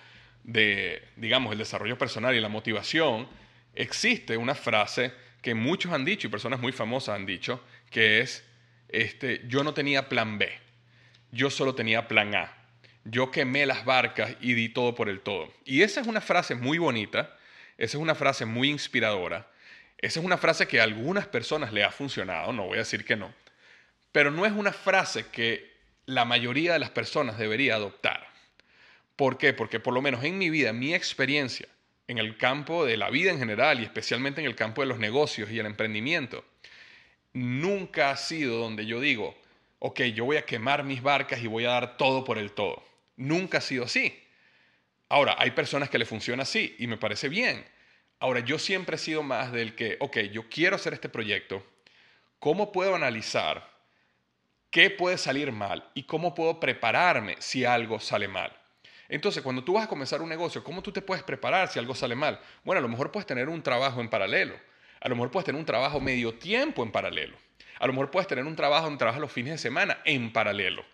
de, 0.44 1.04
digamos, 1.16 1.52
el 1.52 1.58
desarrollo 1.58 1.98
personal 1.98 2.36
y 2.36 2.40
la 2.40 2.50
motivación, 2.50 3.28
existe 3.76 4.38
una 4.38 4.56
frase 4.56 5.14
que 5.42 5.54
muchos 5.54 5.92
han 5.92 6.06
dicho 6.06 6.28
y 6.28 6.32
personas 6.32 6.60
muy 6.60 6.72
famosas 6.72 7.16
han 7.16 7.26
dicho, 7.26 7.62
que 7.90 8.22
es, 8.22 8.44
este, 8.90 9.42
yo 9.48 9.64
no 9.64 9.74
tenía 9.74 10.10
plan 10.10 10.38
B, 10.38 10.50
yo 11.32 11.50
solo 11.50 11.76
tenía 11.76 12.08
plan 12.08 12.34
A. 12.36 12.58
Yo 13.06 13.32
quemé 13.32 13.66
las 13.66 13.84
barcas 13.84 14.38
y 14.40 14.54
di 14.54 14.70
todo 14.70 14.96
por 14.96 15.10
el 15.10 15.20
todo. 15.20 15.54
Y 15.66 15.82
esa 15.82 16.00
es 16.00 16.08
una 16.08 16.22
frase 16.22 16.56
muy 16.56 16.78
bonita, 16.78 17.38
esa 17.78 17.98
es 17.98 18.02
una 18.02 18.16
frase 18.16 18.46
muy 18.46 18.70
inspiradora, 18.70 19.52
esa 19.98 20.20
es 20.20 20.26
una 20.26 20.38
frase 20.38 20.68
que 20.68 20.80
a 20.80 20.84
algunas 20.84 21.28
personas 21.28 21.74
le 21.74 21.84
ha 21.84 21.92
funcionado, 21.92 22.54
no 22.54 22.68
voy 22.68 22.76
a 22.76 22.80
decir 22.80 23.04
que 23.04 23.18
no, 23.18 23.34
pero 24.14 24.32
no 24.32 24.46
es 24.46 24.54
una 24.54 24.72
frase 24.72 25.28
que 25.28 25.74
la 26.06 26.24
mayoría 26.24 26.74
de 26.74 26.80
las 26.80 26.92
personas 26.92 27.38
debería 27.38 27.76
adoptar. 27.76 28.33
¿Por 29.16 29.38
qué? 29.38 29.54
Porque 29.54 29.80
por 29.80 29.94
lo 29.94 30.02
menos 30.02 30.24
en 30.24 30.38
mi 30.38 30.50
vida, 30.50 30.74
mi 30.74 30.94
experiencia 30.94 31.68
en 32.08 32.18
el 32.18 32.38
campo 32.38 32.86
de 32.86 32.98
la 32.98 33.10
vida 33.10 33.32
en 33.32 33.40
general 33.40 33.80
y 33.80 33.84
especialmente 33.84 34.42
en 34.42 34.48
el 34.48 34.56
campo 34.56 34.82
de 34.82 34.88
los 34.88 35.00
negocios 35.00 35.50
y 35.52 35.60
el 35.60 35.66
emprendimiento, 35.66 36.44
nunca 37.34 38.12
ha 38.12 38.18
sido 38.18 38.58
donde 38.58 38.86
yo 38.86 39.00
digo, 39.00 39.36
ok, 39.80 40.02
yo 40.16 40.26
voy 40.26 40.38
a 40.38 40.46
quemar 40.46 40.84
mis 40.84 41.02
barcas 41.02 41.42
y 41.42 41.48
voy 41.48 41.66
a 41.66 41.70
dar 41.70 41.98
todo 41.98 42.24
por 42.24 42.38
el 42.38 42.52
todo. 42.52 42.84
Nunca 43.16 43.60
ha 43.60 43.62
sido 43.62 43.86
así. 43.86 44.20
Ahora, 45.10 45.36
hay 45.38 45.52
personas 45.52 45.90
que 45.90 46.00
le 46.00 46.06
funciona 46.06 46.44
así 46.44 46.76
y 46.80 46.88
me 46.88 46.98
parece 46.98 47.30
bien. 47.30 47.64
Ahora, 48.20 48.40
yo 48.40 48.58
siempre 48.58 48.96
he 48.96 49.00
sido 49.00 49.22
más 49.22 49.52
del 49.52 49.76
que, 49.76 49.98
ok, 50.00 50.18
yo 50.32 50.50
quiero 50.50 50.76
hacer 50.76 50.94
este 50.94 51.10
proyecto, 51.10 51.66
¿cómo 52.40 52.72
puedo 52.72 52.96
analizar 52.96 53.70
qué 54.72 54.90
puede 54.90 55.18
salir 55.18 55.52
mal 55.52 55.90
y 55.94 56.04
cómo 56.04 56.34
puedo 56.34 56.60
prepararme 56.60 57.36
si 57.40 57.66
algo 57.66 58.00
sale 58.00 58.28
mal? 58.28 58.58
Entonces, 59.10 59.44
cuando 59.44 59.64
tú 59.64 59.74
vas 59.74 59.86
a 59.86 59.88
comenzar 59.88 60.22
un 60.22 60.30
negocio, 60.30 60.64
¿cómo 60.64 60.82
tú 60.82 60.92
te 60.92 61.02
puedes 61.02 61.24
preparar 61.24 61.70
si 61.70 61.80
algo 61.80 61.96
sale 61.96 62.16
mal? 62.16 62.40
Bueno, 62.64 62.80
a 62.80 62.82
lo 62.82 62.88
mejor 62.88 63.12
puedes 63.12 63.28
tener 63.28 63.50
un 63.50 63.62
trabajo 63.62 64.02
en 64.02 64.10
paralelo. 64.10 64.56
A 65.02 65.10
lo 65.10 65.16
mejor 65.16 65.32
puedes 65.32 65.46
tener 65.46 65.60
un 65.60 65.66
trabajo 65.66 66.00
medio 66.00 66.34
tiempo 66.36 66.84
en 66.84 66.92
paralelo. 66.92 67.38
A 67.80 67.88
lo 67.88 67.94
mejor 67.94 68.12
puedes 68.12 68.28
tener 68.28 68.46
un 68.46 68.56
trabajo 68.56 68.86
donde 68.86 69.00
trabajas 69.00 69.20
los 69.20 69.32
fines 69.32 69.52
de 69.52 69.58
semana 69.58 69.98
en 70.06 70.32
paralelo. 70.32 70.86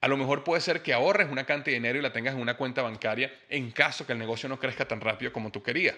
A 0.00 0.06
lo 0.06 0.16
mejor 0.16 0.44
puede 0.44 0.60
ser 0.60 0.82
que 0.82 0.92
ahorres 0.92 1.28
una 1.28 1.44
cantidad 1.44 1.72
de 1.72 1.80
dinero 1.80 1.98
y 1.98 2.02
la 2.02 2.12
tengas 2.12 2.34
en 2.34 2.40
una 2.40 2.56
cuenta 2.56 2.82
bancaria 2.82 3.32
en 3.48 3.72
caso 3.72 4.06
que 4.06 4.12
el 4.12 4.18
negocio 4.18 4.48
no 4.48 4.60
crezca 4.60 4.86
tan 4.86 5.00
rápido 5.00 5.32
como 5.32 5.50
tú 5.50 5.62
querías. 5.62 5.96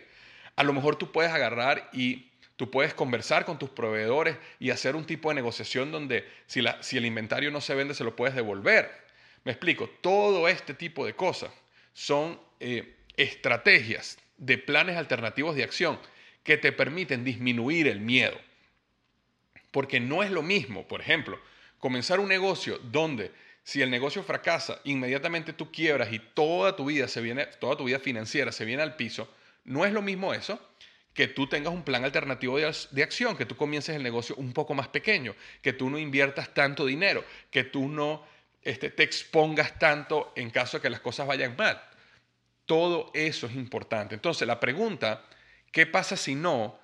A 0.56 0.64
lo 0.64 0.72
mejor 0.72 0.96
tú 0.96 1.12
puedes 1.12 1.30
agarrar 1.32 1.90
y 1.92 2.30
tú 2.56 2.70
puedes 2.70 2.94
conversar 2.94 3.44
con 3.44 3.58
tus 3.58 3.68
proveedores 3.68 4.38
y 4.58 4.70
hacer 4.70 4.96
un 4.96 5.04
tipo 5.04 5.28
de 5.28 5.34
negociación 5.34 5.92
donde 5.92 6.26
si, 6.46 6.62
si 6.80 6.96
el 6.96 7.04
inventario 7.04 7.50
no 7.50 7.60
se 7.60 7.74
vende 7.74 7.92
se 7.92 8.04
lo 8.04 8.16
puedes 8.16 8.34
devolver. 8.34 9.09
Me 9.44 9.52
explico, 9.52 9.88
todo 10.00 10.48
este 10.48 10.74
tipo 10.74 11.06
de 11.06 11.14
cosas 11.14 11.50
son 11.92 12.38
eh, 12.60 12.96
estrategias 13.16 14.18
de 14.36 14.58
planes 14.58 14.96
alternativos 14.96 15.54
de 15.56 15.64
acción 15.64 15.98
que 16.42 16.56
te 16.56 16.72
permiten 16.72 17.24
disminuir 17.24 17.86
el 17.86 18.00
miedo. 18.00 18.38
Porque 19.70 20.00
no 20.00 20.22
es 20.22 20.30
lo 20.30 20.42
mismo, 20.42 20.86
por 20.88 21.00
ejemplo, 21.00 21.40
comenzar 21.78 22.20
un 22.20 22.28
negocio 22.28 22.78
donde 22.78 23.32
si 23.62 23.82
el 23.82 23.90
negocio 23.90 24.22
fracasa, 24.22 24.80
inmediatamente 24.84 25.52
tú 25.52 25.70
quiebras 25.70 26.12
y 26.12 26.18
toda 26.18 26.74
tu 26.74 26.86
vida 26.86 27.08
se 27.08 27.20
viene, 27.20 27.46
toda 27.46 27.76
tu 27.76 27.84
vida 27.84 27.98
financiera 27.98 28.52
se 28.52 28.64
viene 28.64 28.82
al 28.82 28.96
piso, 28.96 29.32
no 29.64 29.84
es 29.84 29.92
lo 29.92 30.02
mismo 30.02 30.34
eso 30.34 30.60
que 31.14 31.28
tú 31.28 31.46
tengas 31.46 31.72
un 31.72 31.82
plan 31.82 32.04
alternativo 32.04 32.56
de, 32.56 33.02
acción, 33.02 33.36
que 33.36 33.44
tú 33.44 33.56
comiences 33.56 33.96
el 33.96 34.02
negocio 34.02 34.34
un 34.36 34.52
poco 34.52 34.74
más 34.74 34.88
pequeño, 34.88 35.34
que 35.60 35.72
tú 35.72 35.90
no 35.90 35.98
inviertas 35.98 36.54
tanto 36.54 36.86
dinero, 36.86 37.24
que 37.50 37.64
tú 37.64 37.88
no 37.88 38.24
este, 38.62 38.90
te 38.90 39.02
expongas 39.02 39.78
tanto 39.78 40.32
en 40.36 40.50
caso 40.50 40.78
de 40.78 40.82
que 40.82 40.90
las 40.90 41.00
cosas 41.00 41.26
vayan 41.26 41.56
mal. 41.56 41.82
Todo 42.66 43.10
eso 43.14 43.46
es 43.46 43.54
importante. 43.54 44.14
Entonces, 44.14 44.46
la 44.46 44.60
pregunta, 44.60 45.24
¿qué 45.72 45.86
pasa 45.86 46.16
si 46.16 46.34
no? 46.34 46.80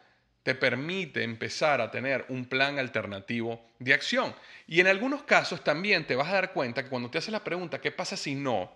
te 0.46 0.54
permite 0.54 1.24
empezar 1.24 1.80
a 1.80 1.90
tener 1.90 2.24
un 2.28 2.44
plan 2.44 2.78
alternativo 2.78 3.60
de 3.80 3.92
acción. 3.92 4.32
Y 4.68 4.78
en 4.78 4.86
algunos 4.86 5.24
casos 5.24 5.64
también 5.64 6.06
te 6.06 6.14
vas 6.14 6.28
a 6.28 6.34
dar 6.34 6.52
cuenta 6.52 6.84
que 6.84 6.88
cuando 6.88 7.10
te 7.10 7.18
haces 7.18 7.32
la 7.32 7.42
pregunta, 7.42 7.80
¿qué 7.80 7.90
pasa 7.90 8.16
si 8.16 8.36
no? 8.36 8.72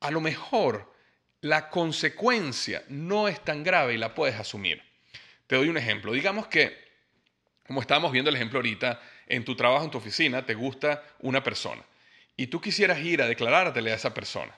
A 0.00 0.10
lo 0.10 0.22
mejor 0.22 0.90
la 1.42 1.68
consecuencia 1.68 2.84
no 2.88 3.28
es 3.28 3.38
tan 3.44 3.62
grave 3.62 3.92
y 3.92 3.98
la 3.98 4.14
puedes 4.14 4.40
asumir. 4.40 4.82
Te 5.46 5.56
doy 5.56 5.68
un 5.68 5.76
ejemplo. 5.76 6.12
Digamos 6.12 6.46
que, 6.46 6.83
como 7.66 7.80
estábamos 7.80 8.12
viendo 8.12 8.30
el 8.30 8.36
ejemplo 8.36 8.58
ahorita, 8.58 9.00
en 9.26 9.44
tu 9.44 9.56
trabajo, 9.56 9.84
en 9.84 9.90
tu 9.90 9.98
oficina, 9.98 10.44
te 10.44 10.54
gusta 10.54 11.02
una 11.20 11.42
persona 11.42 11.82
y 12.36 12.48
tú 12.48 12.60
quisieras 12.60 12.98
ir 13.00 13.22
a 13.22 13.26
declarártele 13.26 13.92
a 13.92 13.94
esa 13.94 14.12
persona, 14.12 14.54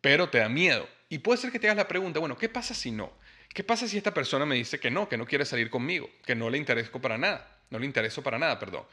pero 0.00 0.28
te 0.28 0.38
da 0.38 0.48
miedo. 0.48 0.88
Y 1.08 1.18
puede 1.18 1.38
ser 1.38 1.52
que 1.52 1.58
te 1.58 1.68
hagas 1.68 1.76
la 1.76 1.88
pregunta, 1.88 2.18
bueno, 2.18 2.36
¿qué 2.36 2.48
pasa 2.48 2.74
si 2.74 2.90
no? 2.90 3.12
¿Qué 3.52 3.62
pasa 3.62 3.86
si 3.86 3.96
esta 3.96 4.12
persona 4.12 4.44
me 4.44 4.56
dice 4.56 4.80
que 4.80 4.90
no, 4.90 5.08
que 5.08 5.16
no 5.16 5.26
quiere 5.26 5.44
salir 5.44 5.70
conmigo, 5.70 6.10
que 6.24 6.34
no 6.34 6.50
le 6.50 6.58
intereso 6.58 7.00
para 7.00 7.16
nada, 7.16 7.60
no 7.70 7.78
le 7.78 7.86
intereso 7.86 8.22
para 8.22 8.38
nada, 8.38 8.58
perdón? 8.58 8.84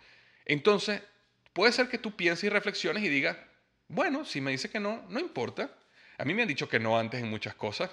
Entonces, 0.45 1.01
puede 1.53 1.71
ser 1.71 1.87
que 1.87 1.97
tú 1.97 2.15
pienses 2.15 2.43
y 2.43 2.49
reflexiones 2.49 3.03
y 3.03 3.09
digas, 3.09 3.37
bueno, 3.87 4.23
si 4.23 4.39
me 4.39 4.51
dice 4.51 4.69
que 4.69 4.79
no, 4.79 5.03
no 5.09 5.19
importa. 5.19 5.71
A 6.17 6.25
mí 6.25 6.33
me 6.33 6.43
han 6.43 6.47
dicho 6.47 6.69
que 6.69 6.79
no 6.79 6.99
antes 6.99 7.21
en 7.21 7.29
muchas 7.29 7.55
cosas. 7.55 7.89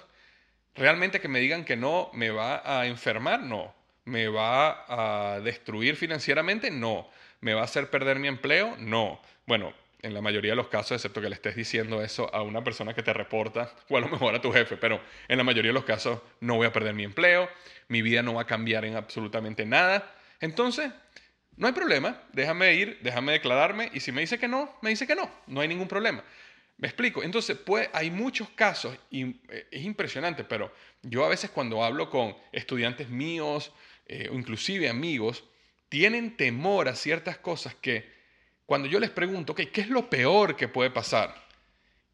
¿Realmente 0.75 1.19
que 1.19 1.27
me 1.27 1.39
digan 1.39 1.65
que 1.65 1.75
no 1.75 2.11
me 2.13 2.29
va 2.29 2.61
a 2.63 2.85
enfermar? 2.85 3.41
No. 3.41 3.73
¿Me 4.09 4.27
va 4.27 4.85
a 4.87 5.39
destruir 5.39 5.95
financieramente? 5.95 6.71
No. 6.71 7.07
¿Me 7.41 7.53
va 7.53 7.61
a 7.61 7.65
hacer 7.65 7.91
perder 7.91 8.17
mi 8.17 8.27
empleo? 8.27 8.75
No. 8.79 9.21
Bueno, 9.45 9.71
en 10.01 10.15
la 10.15 10.21
mayoría 10.21 10.53
de 10.53 10.55
los 10.55 10.67
casos, 10.67 10.93
excepto 10.93 11.21
que 11.21 11.29
le 11.29 11.35
estés 11.35 11.55
diciendo 11.55 12.01
eso 12.01 12.33
a 12.33 12.41
una 12.41 12.63
persona 12.63 12.95
que 12.95 13.03
te 13.03 13.13
reporta 13.13 13.71
o 13.87 13.97
a 13.97 13.99
lo 14.01 14.07
mejor 14.09 14.33
a 14.33 14.41
tu 14.41 14.51
jefe, 14.51 14.77
pero 14.77 14.99
en 15.27 15.37
la 15.37 15.43
mayoría 15.43 15.69
de 15.69 15.73
los 15.73 15.83
casos 15.83 16.21
no 16.39 16.55
voy 16.55 16.65
a 16.65 16.73
perder 16.73 16.95
mi 16.95 17.03
empleo, 17.03 17.47
mi 17.87 18.01
vida 18.01 18.23
no 18.23 18.33
va 18.33 18.41
a 18.41 18.47
cambiar 18.47 18.83
en 18.83 18.95
absolutamente 18.95 19.63
nada. 19.63 20.11
Entonces, 20.39 20.91
no 21.55 21.67
hay 21.67 21.73
problema, 21.73 22.19
déjame 22.33 22.73
ir, 22.73 22.97
déjame 23.03 23.33
declararme 23.33 23.91
y 23.93 23.99
si 23.99 24.11
me 24.11 24.21
dice 24.21 24.39
que 24.39 24.47
no, 24.47 24.75
me 24.81 24.89
dice 24.89 25.05
que 25.05 25.13
no, 25.13 25.29
no 25.45 25.61
hay 25.61 25.67
ningún 25.67 25.87
problema. 25.87 26.23
Me 26.79 26.87
explico. 26.87 27.21
Entonces, 27.21 27.57
pues, 27.57 27.89
hay 27.93 28.09
muchos 28.09 28.49
casos 28.49 28.97
y 29.11 29.35
eh, 29.49 29.67
es 29.69 29.83
impresionante, 29.83 30.45
pero 30.45 30.73
yo 31.01 31.25
a 31.25 31.29
veces 31.29 31.49
cuando 31.49 31.83
hablo 31.83 32.09
con 32.09 32.35
estudiantes 32.53 33.09
míos 33.09 33.71
eh, 34.05 34.29
o 34.31 34.33
inclusive 34.33 34.89
amigos, 34.89 35.43
tienen 35.89 36.37
temor 36.37 36.87
a 36.87 36.95
ciertas 36.95 37.37
cosas 37.37 37.75
que 37.75 38.09
cuando 38.65 38.87
yo 38.87 38.99
les 38.99 39.09
pregunto, 39.09 39.53
¿qué 39.53 39.69
es 39.73 39.89
lo 39.89 40.09
peor 40.09 40.55
que 40.55 40.67
puede 40.67 40.89
pasar? 40.89 41.35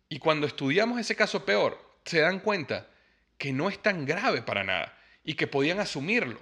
Y 0.09 0.19
cuando 0.19 0.47
estudiamos 0.47 0.99
ese 0.99 1.15
caso 1.15 1.45
peor, 1.45 1.79
se 2.03 2.19
dan 2.19 2.39
cuenta 2.39 2.89
que 3.37 3.53
no 3.53 3.69
es 3.69 3.81
tan 3.81 4.05
grave 4.05 4.41
para 4.41 4.63
nada 4.63 4.97
y 5.23 5.35
que 5.35 5.47
podían 5.47 5.79
asumirlo. 5.79 6.39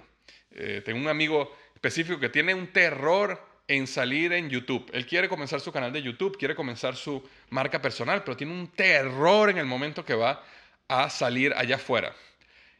Eh, 0.50 0.82
tengo 0.84 1.00
un 1.00 1.08
amigo 1.08 1.54
específico 1.74 2.20
que 2.20 2.28
tiene 2.28 2.54
un 2.54 2.68
terror 2.68 3.53
en 3.68 3.86
salir 3.86 4.32
en 4.32 4.50
YouTube. 4.50 4.90
Él 4.92 5.06
quiere 5.06 5.28
comenzar 5.28 5.60
su 5.60 5.72
canal 5.72 5.92
de 5.92 6.02
YouTube, 6.02 6.36
quiere 6.36 6.54
comenzar 6.54 6.96
su 6.96 7.26
marca 7.50 7.80
personal, 7.80 8.22
pero 8.22 8.36
tiene 8.36 8.52
un 8.52 8.68
terror 8.68 9.50
en 9.50 9.58
el 9.58 9.66
momento 9.66 10.04
que 10.04 10.14
va 10.14 10.44
a 10.88 11.08
salir 11.10 11.52
allá 11.54 11.76
afuera. 11.76 12.14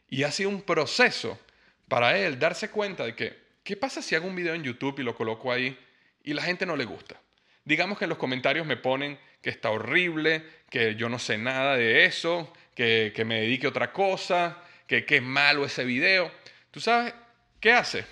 Y 0.09 0.23
ha 0.23 0.31
sido 0.31 0.49
un 0.49 0.61
proceso 0.61 1.39
para 1.87 2.17
él 2.17 2.39
darse 2.39 2.69
cuenta 2.69 3.05
de 3.05 3.15
que, 3.15 3.37
¿qué 3.63 3.75
pasa 3.75 4.01
si 4.01 4.15
hago 4.15 4.27
un 4.27 4.35
video 4.35 4.53
en 4.53 4.63
YouTube 4.63 4.99
y 4.99 5.03
lo 5.03 5.15
coloco 5.15 5.51
ahí 5.51 5.77
y 6.23 6.33
la 6.33 6.43
gente 6.43 6.65
no 6.65 6.75
le 6.75 6.85
gusta? 6.85 7.19
Digamos 7.63 7.97
que 7.97 8.05
en 8.05 8.09
los 8.09 8.19
comentarios 8.19 8.67
me 8.67 8.77
ponen 8.77 9.17
que 9.41 9.49
está 9.49 9.71
horrible, 9.71 10.43
que 10.69 10.95
yo 10.95 11.09
no 11.09 11.17
sé 11.17 11.37
nada 11.37 11.75
de 11.75 12.05
eso, 12.05 12.53
que, 12.75 13.11
me 13.25 13.41
dedique 13.41 13.65
a 13.65 13.69
otra 13.69 13.91
cosa, 13.91 14.61
que 14.87 15.05
qué 15.05 15.21
malo 15.21 15.65
ese 15.65 15.83
video. 15.83 16.31
¿Tú 16.69 16.79
sabes 16.79 17.13
qué 17.59 17.71
hace? 17.71 18.05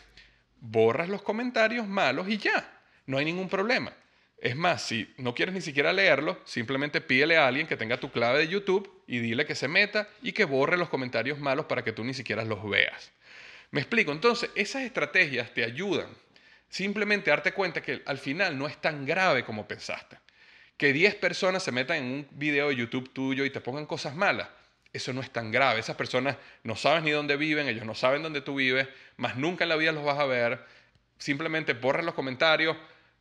Borras 0.65 1.09
los 1.09 1.21
comentarios 1.21 1.87
malos 1.87 2.27
y 2.29 2.37
ya, 2.37 2.81
no 3.05 3.17
hay 3.17 3.25
ningún 3.25 3.49
problema. 3.49 3.93
Es 4.37 4.55
más, 4.55 4.81
si 4.81 5.13
no 5.17 5.35
quieres 5.35 5.53
ni 5.53 5.61
siquiera 5.61 5.93
leerlo, 5.93 6.39
simplemente 6.45 7.01
pídele 7.01 7.37
a 7.37 7.47
alguien 7.47 7.67
que 7.67 7.77
tenga 7.77 7.99
tu 7.99 8.11
clave 8.11 8.39
de 8.39 8.47
YouTube 8.47 9.03
y 9.07 9.19
dile 9.19 9.45
que 9.45 9.55
se 9.55 9.67
meta 9.67 10.07
y 10.21 10.31
que 10.31 10.45
borre 10.45 10.77
los 10.77 10.89
comentarios 10.89 11.39
malos 11.39 11.65
para 11.65 11.83
que 11.83 11.93
tú 11.93 12.03
ni 12.03 12.13
siquiera 12.13 12.43
los 12.43 12.67
veas. 12.67 13.11
Me 13.71 13.81
explico, 13.81 14.11
entonces 14.11 14.49
esas 14.55 14.83
estrategias 14.83 15.53
te 15.53 15.63
ayudan 15.63 16.07
Simplemente 16.73 17.29
darte 17.29 17.51
cuenta 17.51 17.83
que 17.83 18.01
al 18.03 18.17
final 18.17 18.57
no 18.57 18.65
es 18.65 18.77
tan 18.77 19.05
grave 19.05 19.45
como 19.45 19.67
pensaste. 19.67 20.17
que 20.75 20.91
10 20.91 21.13
personas 21.15 21.61
se 21.61 21.71
metan 21.71 21.97
en 21.97 22.05
un 22.05 22.27
video 22.31 22.69
de 22.69 22.75
YouTube 22.75 23.13
tuyo 23.13 23.45
y 23.45 23.51
te 23.51 23.61
pongan 23.61 23.85
cosas 23.85 24.15
malas, 24.15 24.47
eso 24.93 25.11
no 25.11 25.21
es 25.21 25.31
tan 25.31 25.51
grave. 25.51 25.79
Esas 25.79 25.95
personas 25.95 26.37
no 26.63 26.75
saben 26.75 27.03
ni 27.03 27.11
dónde 27.11 27.35
viven, 27.35 27.67
ellos 27.67 27.85
no 27.85 27.95
saben 27.95 28.21
dónde 28.21 28.41
tú 28.41 28.55
vives, 28.55 28.87
más 29.17 29.35
nunca 29.35 29.65
en 29.65 29.69
la 29.69 29.75
vida 29.75 29.91
los 29.91 30.05
vas 30.05 30.19
a 30.19 30.25
ver. 30.25 30.63
Simplemente 31.17 31.73
borras 31.73 32.05
los 32.05 32.13
comentarios, 32.13 32.77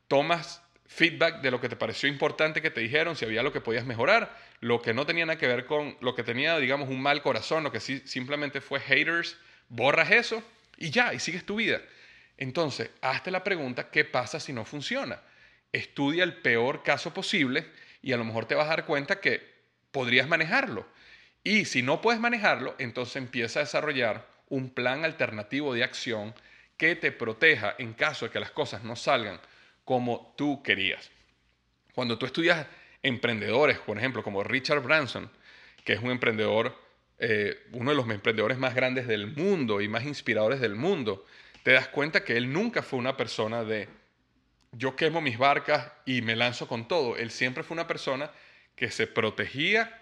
tomas 0.07 0.63
feedback 0.87 1.41
de 1.41 1.51
lo 1.51 1.61
que 1.61 1.71
te 1.71 1.77
pareció 1.77 2.09
importante 2.09 2.61
que 2.61 2.71
te 2.71 2.83
dijeron, 2.83 3.17
si 3.17 3.25
había 3.25 3.43
lo 3.43 3.53
que 3.53 3.63
podías 3.63 3.87
mejorar, 3.87 4.37
lo 4.61 4.83
que 4.83 4.93
no 4.93 5.07
tenía 5.07 5.25
nada 5.25 5.39
que 5.39 5.47
ver 5.47 5.65
con 5.65 5.97
lo 6.01 6.15
que 6.15 6.23
tenía, 6.23 6.59
digamos, 6.59 6.91
un 6.91 7.01
mal 7.01 7.23
corazón, 7.23 7.65
lo 7.65 7.73
que 7.73 7.81
sí, 7.81 8.03
simplemente 8.05 8.61
fue 8.61 8.79
haters, 8.79 9.39
borras 9.69 10.11
eso 10.11 10.43
y 10.77 10.91
ya, 10.91 11.15
y 11.15 11.19
sigues 11.19 11.47
tu 11.47 11.57
vida. 11.57 11.81
Entonces, 12.37 12.91
hazte 13.01 13.31
la 13.31 13.43
pregunta, 13.43 13.91
¿qué 13.91 14.05
pasa 14.05 14.39
si 14.39 14.53
no 14.53 14.67
funciona? 14.67 15.21
Estudia 15.73 16.25
el 16.25 16.35
peor 16.35 16.83
caso 16.83 17.15
posible 17.15 17.67
y 18.03 18.13
a 18.13 18.19
lo 18.19 18.25
mejor 18.25 18.45
te 18.45 18.55
vas 18.55 18.67
a 18.67 18.71
dar 18.71 18.85
cuenta 18.85 19.21
que 19.21 19.43
podrías 19.91 20.29
manejarlo. 20.29 20.87
Y 21.45 21.65
si 21.65 21.83
no 21.83 22.01
puedes 22.01 22.21
manejarlo, 22.21 22.75
entonces 22.79 23.17
empieza 23.17 23.61
a 23.61 23.65
desarrollar 23.65 24.27
un 24.49 24.71
plan 24.71 25.05
alternativo 25.05 25.75
de 25.75 25.83
acción 25.83 26.35
que 26.77 26.95
te 26.95 27.13
proteja 27.13 27.75
en 27.79 27.95
caso 27.95 28.27
de 28.27 28.31
que 28.31 28.41
las 28.41 28.51
cosas 28.51 28.85
no 28.85 28.97
salgan 28.97 29.41
como 29.85 30.35
tú 30.37 30.63
querías. 30.63 31.11
Cuando 31.95 32.19
tú 32.19 32.27
estudias 32.27 32.67
emprendedores, 33.03 33.79
por 33.79 33.99
ejemplo, 33.99 34.23
como 34.23 34.43
Richard 34.45 34.83
Branson, 34.83 35.31
que 35.85 35.95
es 35.95 36.01
un 36.01 36.11
emprendedor, 36.11 36.79
eh, 37.19 37.67
uno 37.73 37.91
de 37.91 37.97
los 37.97 38.09
emprendedores 38.09 38.59
más 38.59 38.75
grandes 38.75 39.07
del 39.07 39.27
mundo 39.27 39.81
y 39.81 39.89
más 39.89 40.05
inspiradores 40.05 40.61
del 40.61 40.75
mundo, 40.75 41.27
te 41.63 41.73
das 41.73 41.89
cuenta 41.89 42.25
que 42.25 42.37
él 42.37 42.53
nunca 42.53 42.83
fue 42.83 42.99
una 42.99 43.17
persona 43.17 43.65
de 43.65 43.89
yo 44.73 44.97
quemo 44.97 45.21
mis 45.21 45.39
barcas 45.39 45.93
y 46.07 46.23
me 46.23 46.37
lanzo 46.37 46.67
con 46.67 46.89
todo. 46.89 47.17
Él 47.17 47.31
siempre 47.31 47.63
fue 47.63 47.75
una 47.75 47.87
persona 47.87 48.31
que 48.75 48.91
se 48.91 49.07
protegía 49.07 50.02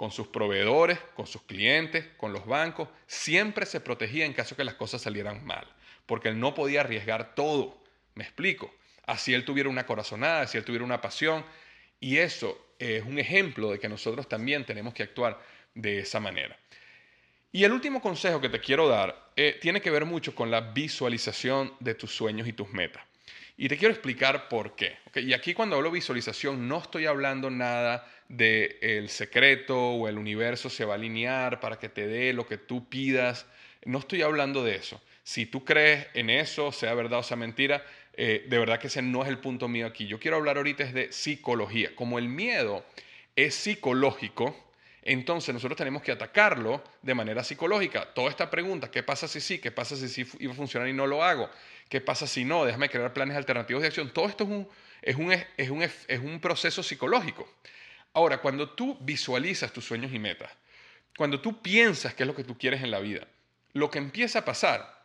con 0.00 0.10
sus 0.10 0.28
proveedores, 0.28 0.98
con 1.14 1.26
sus 1.26 1.42
clientes, 1.42 2.06
con 2.16 2.32
los 2.32 2.46
bancos, 2.46 2.88
siempre 3.06 3.66
se 3.66 3.80
protegía 3.80 4.24
en 4.24 4.32
caso 4.32 4.56
que 4.56 4.64
las 4.64 4.76
cosas 4.76 5.02
salieran 5.02 5.44
mal, 5.44 5.66
porque 6.06 6.30
él 6.30 6.40
no 6.40 6.54
podía 6.54 6.80
arriesgar 6.80 7.34
todo. 7.34 7.78
Me 8.14 8.24
explico. 8.24 8.74
Así 9.04 9.34
él 9.34 9.44
tuviera 9.44 9.68
una 9.68 9.84
corazonada, 9.84 10.40
así 10.40 10.56
él 10.56 10.64
tuviera 10.64 10.86
una 10.86 11.02
pasión, 11.02 11.44
y 12.00 12.16
eso 12.16 12.72
es 12.78 13.04
un 13.04 13.18
ejemplo 13.18 13.72
de 13.72 13.78
que 13.78 13.90
nosotros 13.90 14.26
también 14.26 14.64
tenemos 14.64 14.94
que 14.94 15.02
actuar 15.02 15.38
de 15.74 15.98
esa 15.98 16.18
manera. 16.18 16.58
Y 17.52 17.64
el 17.64 17.72
último 17.72 18.00
consejo 18.00 18.40
que 18.40 18.48
te 18.48 18.58
quiero 18.58 18.88
dar 18.88 19.32
eh, 19.36 19.58
tiene 19.60 19.82
que 19.82 19.90
ver 19.90 20.06
mucho 20.06 20.34
con 20.34 20.50
la 20.50 20.62
visualización 20.62 21.74
de 21.78 21.94
tus 21.94 22.10
sueños 22.10 22.48
y 22.48 22.54
tus 22.54 22.70
metas. 22.70 23.04
Y 23.58 23.68
te 23.68 23.76
quiero 23.76 23.92
explicar 23.92 24.48
por 24.48 24.74
qué. 24.74 24.96
Y 25.16 25.34
aquí 25.34 25.52
cuando 25.52 25.76
hablo 25.76 25.90
visualización 25.90 26.66
no 26.66 26.78
estoy 26.78 27.04
hablando 27.04 27.50
nada 27.50 28.10
de 28.30 28.78
el 28.80 29.08
secreto 29.08 29.76
o 29.76 30.08
el 30.08 30.16
universo 30.16 30.70
se 30.70 30.84
va 30.84 30.94
a 30.94 30.96
alinear 30.96 31.58
para 31.58 31.78
que 31.78 31.88
te 31.88 32.06
dé 32.06 32.32
lo 32.32 32.46
que 32.46 32.58
tú 32.58 32.88
pidas. 32.88 33.44
No 33.84 33.98
estoy 33.98 34.22
hablando 34.22 34.62
de 34.64 34.76
eso. 34.76 35.00
Si 35.24 35.46
tú 35.46 35.64
crees 35.64 36.06
en 36.14 36.30
eso, 36.30 36.70
sea 36.70 36.94
verdad 36.94 37.18
o 37.18 37.22
sea 37.24 37.36
mentira, 37.36 37.84
eh, 38.14 38.46
de 38.48 38.58
verdad 38.58 38.78
que 38.78 38.86
ese 38.86 39.02
no 39.02 39.22
es 39.24 39.28
el 39.28 39.38
punto 39.38 39.66
mío 39.66 39.86
aquí. 39.86 40.06
Yo 40.06 40.20
quiero 40.20 40.36
hablar 40.36 40.58
ahorita 40.58 40.84
es 40.84 40.94
de 40.94 41.12
psicología. 41.12 41.90
Como 41.96 42.20
el 42.20 42.28
miedo 42.28 42.84
es 43.34 43.56
psicológico, 43.56 44.56
entonces 45.02 45.52
nosotros 45.52 45.76
tenemos 45.76 46.02
que 46.02 46.12
atacarlo 46.12 46.84
de 47.02 47.14
manera 47.14 47.42
psicológica. 47.42 48.14
Toda 48.14 48.30
esta 48.30 48.48
pregunta, 48.48 48.92
¿qué 48.92 49.02
pasa 49.02 49.26
si 49.26 49.40
sí? 49.40 49.58
¿Qué 49.58 49.72
pasa 49.72 49.96
si 49.96 50.08
sí 50.08 50.24
iba 50.38 50.52
a 50.52 50.56
funcionar 50.56 50.88
y 50.88 50.92
no 50.92 51.08
lo 51.08 51.24
hago? 51.24 51.50
¿Qué 51.88 52.00
pasa 52.00 52.28
si 52.28 52.44
no? 52.44 52.64
Déjame 52.64 52.88
crear 52.88 53.12
planes 53.12 53.36
alternativos 53.36 53.82
de 53.82 53.88
acción. 53.88 54.12
Todo 54.12 54.28
esto 54.28 54.44
es 54.44 54.50
un, 54.50 54.68
es 55.02 55.16
un, 55.16 55.32
es 55.32 55.70
un, 55.70 55.82
es 55.82 56.20
un 56.20 56.38
proceso 56.40 56.84
psicológico. 56.84 57.48
Ahora, 58.12 58.40
cuando 58.40 58.70
tú 58.70 58.96
visualizas 59.00 59.72
tus 59.72 59.84
sueños 59.84 60.12
y 60.12 60.18
metas, 60.18 60.50
cuando 61.16 61.40
tú 61.40 61.60
piensas 61.62 62.14
qué 62.14 62.24
es 62.24 62.26
lo 62.26 62.34
que 62.34 62.44
tú 62.44 62.58
quieres 62.58 62.82
en 62.82 62.90
la 62.90 62.98
vida, 62.98 63.26
lo 63.72 63.90
que 63.90 63.98
empieza 63.98 64.40
a 64.40 64.44
pasar 64.44 65.00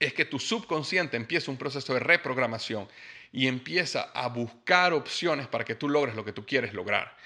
es 0.00 0.12
que 0.12 0.24
tu 0.24 0.38
subconsciente 0.38 1.16
empieza 1.16 1.50
un 1.50 1.56
proceso 1.56 1.94
de 1.94 2.00
reprogramación 2.00 2.88
y 3.32 3.46
empieza 3.46 4.10
a 4.14 4.28
buscar 4.28 4.92
opciones 4.92 5.46
para 5.46 5.64
que 5.64 5.74
tú 5.74 5.88
logres 5.88 6.14
lo 6.14 6.24
que 6.24 6.32
tú 6.32 6.44
quieres 6.44 6.74
lograr. 6.74 7.16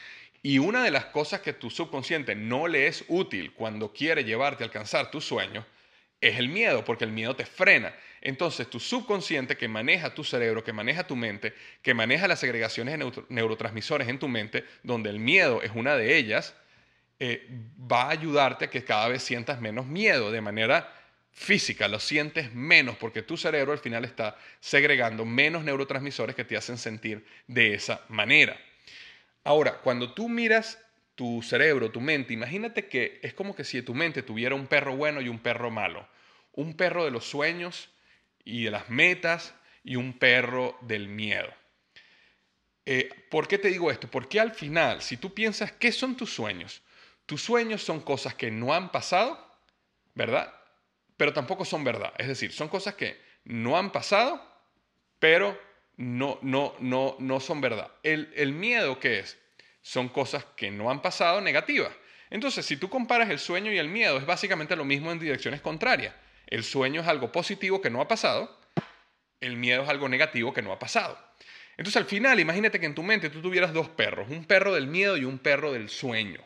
Y 0.43 0.59
una 0.59 0.83
de 0.83 0.91
las 0.91 1.07
cosas 1.07 1.41
que 1.41 1.53
tu 1.53 1.71
subconsciente 1.71 2.35
no 2.35 2.67
le 2.67 2.87
es 2.87 3.05
útil 3.09 3.53
cuando 3.53 3.93
quiere 3.93 4.25
llevarte 4.25 4.65
a 4.65 4.67
alcanzar 4.67 5.11
tus 5.11 5.25
sueños 5.25 5.65
es 6.21 6.39
el 6.39 6.49
miedo, 6.49 6.85
porque 6.85 7.05
el 7.05 7.13
miedo 7.13 7.35
te 7.35 7.47
frena. 7.47 7.95
Entonces 8.21 8.69
tu 8.69 8.79
subconsciente 8.79 9.57
que 9.57 9.69
maneja 9.69 10.15
tu 10.15 10.25
cerebro, 10.25 10.63
que 10.63 10.73
maneja 10.73 11.07
tu 11.07 11.17
mente, 11.17 11.55
que 11.83 11.95
maneja 11.95 12.29
las 12.29 12.41
segregaciones 12.41 12.99
de 12.99 13.25
neurotransmisores 13.29 14.09
en 14.09 14.19
tu 14.19 14.29
mente, 14.29 14.65
donde 14.83 15.11
el 15.11 15.19
miedo 15.19 15.63
es 15.63 15.71
una 15.75 15.97
de 15.97 16.17
ellas, 16.17 16.55
eh, 17.19 17.49
va 17.91 18.05
a 18.05 18.11
ayudarte 18.11 18.67
a 18.67 18.71
que 18.71 18.85
cada 18.85 19.09
vez 19.09 19.23
sientas 19.23 19.61
menos 19.61 19.87
miedo 19.87 20.31
de 20.31 20.41
manera 20.41 20.93
física, 21.33 21.89
lo 21.89 22.01
sientes 22.01 22.53
menos 22.55 22.97
porque 22.97 23.23
tu 23.23 23.37
cerebro 23.37 23.73
al 23.73 23.79
final 23.79 24.05
está 24.05 24.37
segregando 24.59 25.25
menos 25.25 25.65
neurotransmisores 25.65 26.35
que 26.35 26.45
te 26.45 26.57
hacen 26.57 26.77
sentir 26.77 27.25
de 27.47 27.75
esa 27.75 28.05
manera. 28.09 28.59
Ahora, 29.45 29.79
cuando 29.79 30.13
tú 30.13 30.29
miras 30.29 30.79
tu 31.21 31.43
cerebro, 31.43 31.91
tu 31.91 32.01
mente, 32.01 32.33
imagínate 32.33 32.89
que 32.89 33.21
es 33.23 33.35
como 33.35 33.55
que 33.55 33.63
si 33.63 33.83
tu 33.83 33.93
mente 33.93 34.23
tuviera 34.23 34.55
un 34.55 34.67
perro 34.67 34.97
bueno 34.97 35.21
y 35.21 35.29
un 35.29 35.39
perro 35.39 35.71
malo. 35.71 36.09
Un 36.55 36.73
perro 36.73 37.05
de 37.05 37.11
los 37.11 37.27
sueños 37.27 37.91
y 38.43 38.65
de 38.65 38.71
las 38.71 38.89
metas 38.89 39.55
y 39.85 39.97
un 39.97 40.19
perro 40.19 40.79
del 40.81 41.09
miedo. 41.09 41.53
Eh, 42.87 43.11
¿Por 43.31 43.49
qué 43.49 43.59
te 43.59 43.69
digo 43.69 43.91
esto? 43.91 44.11
Porque 44.11 44.41
al 44.41 44.53
final, 44.53 45.03
si 45.03 45.19
tú 45.19 45.35
piensas, 45.35 45.73
¿qué 45.73 45.93
son 45.93 46.17
tus 46.17 46.33
sueños? 46.33 46.81
Tus 47.27 47.43
sueños 47.43 47.83
son 47.83 48.01
cosas 48.01 48.35
que 48.35 48.51
no 48.51 48.73
han 48.73 48.91
pasado, 48.91 49.39
¿verdad? 50.15 50.51
Pero 51.19 51.35
tampoco 51.35 51.67
son 51.67 51.85
verdad. 51.85 52.15
Es 52.17 52.29
decir, 52.29 52.51
son 52.51 52.69
cosas 52.69 52.95
que 52.95 53.21
no 53.45 53.77
han 53.77 53.93
pasado, 53.93 54.43
pero 55.19 55.61
no, 55.99 56.39
no, 56.41 56.75
no, 56.79 57.17
no 57.19 57.41
son 57.41 57.61
verdad. 57.61 57.93
El, 58.03 58.33
el 58.37 58.53
miedo, 58.53 58.99
¿qué 58.99 59.19
es? 59.19 59.37
Son 59.83 60.09
cosas 60.09 60.45
que 60.57 60.71
no 60.71 60.91
han 60.91 61.03
pasado 61.03 61.41
negativas. 61.41 61.93
Entonces, 62.31 62.65
si 62.65 62.77
tú 62.77 62.89
comparas 62.89 63.29
el 63.31 63.39
sueño 63.39 63.73
y 63.73 63.79
el 63.79 63.89
miedo, 63.89 64.19
es 64.19 64.27
básicamente 64.27 64.77
lo 64.77 64.85
mismo 64.85 65.11
en 65.11 65.19
direcciones 65.19 65.61
contrarias. 65.61 66.15
El 66.47 66.65
sueño 66.65 67.01
es 67.01 67.09
algo 67.09 67.33
positivo 67.33 67.81
que 67.81 67.91
no 67.91 68.01
ha 68.01 68.09
pasado, 68.09 68.59
el 69.41 69.57
miedo 69.57 69.83
es 69.83 69.89
algo 69.89 70.09
negativo 70.09 70.53
que 70.53 70.63
no 70.63 70.73
ha 70.73 70.79
pasado. 70.79 71.19
Entonces, 71.77 71.97
al 71.97 72.07
final, 72.07 72.39
imagínate 72.39 72.79
que 72.79 72.87
en 72.87 72.95
tu 72.95 73.03
mente 73.03 73.31
tú 73.31 73.41
tuvieras 73.41 73.73
dos 73.73 73.89
perros, 73.89 74.29
un 74.29 74.45
perro 74.45 74.75
del 74.75 74.87
miedo 74.87 75.17
y 75.17 75.25
un 75.25 75.39
perro 75.39 75.73
del 75.73 75.89
sueño. 75.89 76.45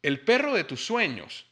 El 0.00 0.20
perro 0.20 0.54
de 0.54 0.64
tus 0.64 0.84
sueños 0.84 1.46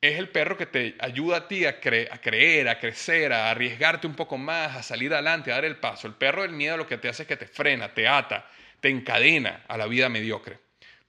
es 0.00 0.18
el 0.18 0.28
perro 0.28 0.56
que 0.56 0.66
te 0.66 0.96
ayuda 1.00 1.38
a 1.38 1.48
ti 1.48 1.66
a, 1.66 1.70
a, 1.70 1.80
creer, 1.80 2.68
a 2.68 2.78
crecer, 2.78 3.32
a 3.32 3.50
arriesgarte 3.50 4.06
un 4.06 4.14
poco 4.14 4.38
más, 4.38 4.76
a 4.76 4.82
salir 4.82 5.12
adelante, 5.12 5.50
a 5.50 5.56
dar 5.56 5.64
el 5.64 5.76
paso. 5.76 6.06
El 6.06 6.14
perro 6.14 6.42
del 6.42 6.52
miedo 6.52 6.76
lo 6.76 6.86
que 6.86 6.98
te 6.98 7.08
hace 7.08 7.22
es 7.22 7.28
que 7.28 7.36
te 7.36 7.46
frena, 7.46 7.92
te 7.92 8.08
ata, 8.08 8.48
te 8.80 8.88
encadena 8.88 9.64
a 9.68 9.76
la 9.76 9.86
vida 9.86 10.08
mediocre. 10.08 10.58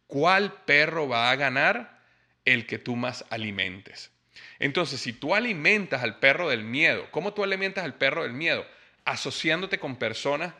¿Cuál 0.07 0.53
perro 0.65 1.07
va 1.07 1.31
a 1.31 1.35
ganar? 1.35 2.01
El 2.43 2.65
que 2.65 2.77
tú 2.77 2.95
más 2.95 3.25
alimentes. 3.29 4.11
Entonces, 4.59 4.99
si 4.99 5.13
tú 5.13 5.35
alimentas 5.35 6.03
al 6.03 6.19
perro 6.19 6.49
del 6.49 6.63
miedo, 6.63 7.07
¿cómo 7.11 7.33
tú 7.33 7.43
alimentas 7.43 7.83
al 7.83 7.95
perro 7.95 8.23
del 8.23 8.33
miedo? 8.33 8.65
Asociándote 9.05 9.79
con 9.79 9.95
personas 9.95 10.53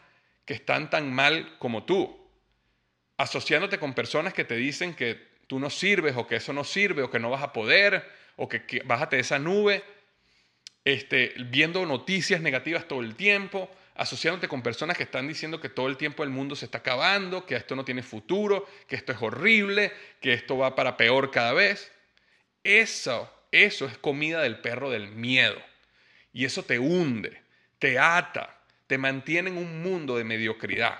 que 0.45 0.54
están 0.54 0.89
tan 0.89 1.13
mal 1.13 1.56
como 1.60 1.84
tú. 1.84 2.19
Asociándote 3.17 3.78
con 3.78 3.93
personas 3.93 4.34
que 4.34 4.43
te 4.43 4.56
dicen 4.56 4.95
que 4.95 5.32
tú 5.47 5.60
no 5.60 5.69
sirves 5.69 6.15
o 6.15 6.28
que 6.28 6.38
eso 6.38 6.54
no 6.54 6.63
sirve 6.63 7.04
o 7.04 7.12
que 7.12 7.19
no 7.19 7.30
vas 7.30 7.43
a 7.43 7.54
poder 7.54 8.10
o 8.38 8.47
que, 8.47 8.82
bájate 8.86 9.17
de 9.17 9.21
esa 9.21 9.38
nube, 9.38 9.84
este, 10.84 11.36
viendo 11.50 11.86
noticias 11.86 12.41
negativas 12.41 12.88
todo 12.88 13.02
el 13.02 13.15
tiempo, 13.15 13.69
asociándote 13.96 14.48
con 14.48 14.62
personas 14.62 14.98
que 14.98 15.04
están 15.04 15.28
diciendo 15.28 15.60
que 15.60 15.70
todo 15.70 15.88
el 15.88 15.98
tiempo 15.98 16.24
el 16.24 16.30
mundo 16.30 16.56
se 16.56 16.66
está 16.66 16.80
acabando, 16.80 17.46
que 17.46 17.56
esto 17.56 17.76
no 17.76 17.86
tiene 17.86 18.04
futuro, 18.04 18.68
que 18.88 18.96
esto 18.96 19.12
es 19.12 19.22
horrible, 19.22 19.94
que 20.20 20.34
esto 20.34 20.58
va 20.58 20.76
para 20.76 20.98
peor 20.98 21.32
cada 21.32 21.54
vez. 21.54 21.92
Eso, 22.64 23.32
eso 23.52 23.86
es 23.86 23.98
comida 23.98 24.42
del 24.42 24.60
perro 24.60 24.90
del 24.90 25.10
miedo. 25.10 25.62
Y 26.34 26.46
eso 26.46 26.64
te 26.64 26.80
hunde, 26.80 27.42
te 27.80 28.00
ata, 28.00 28.58
te 28.88 28.98
mantiene 28.98 29.50
en 29.50 29.58
un 29.58 29.82
mundo 29.82 30.18
de 30.18 30.24
mediocridad. 30.24 31.00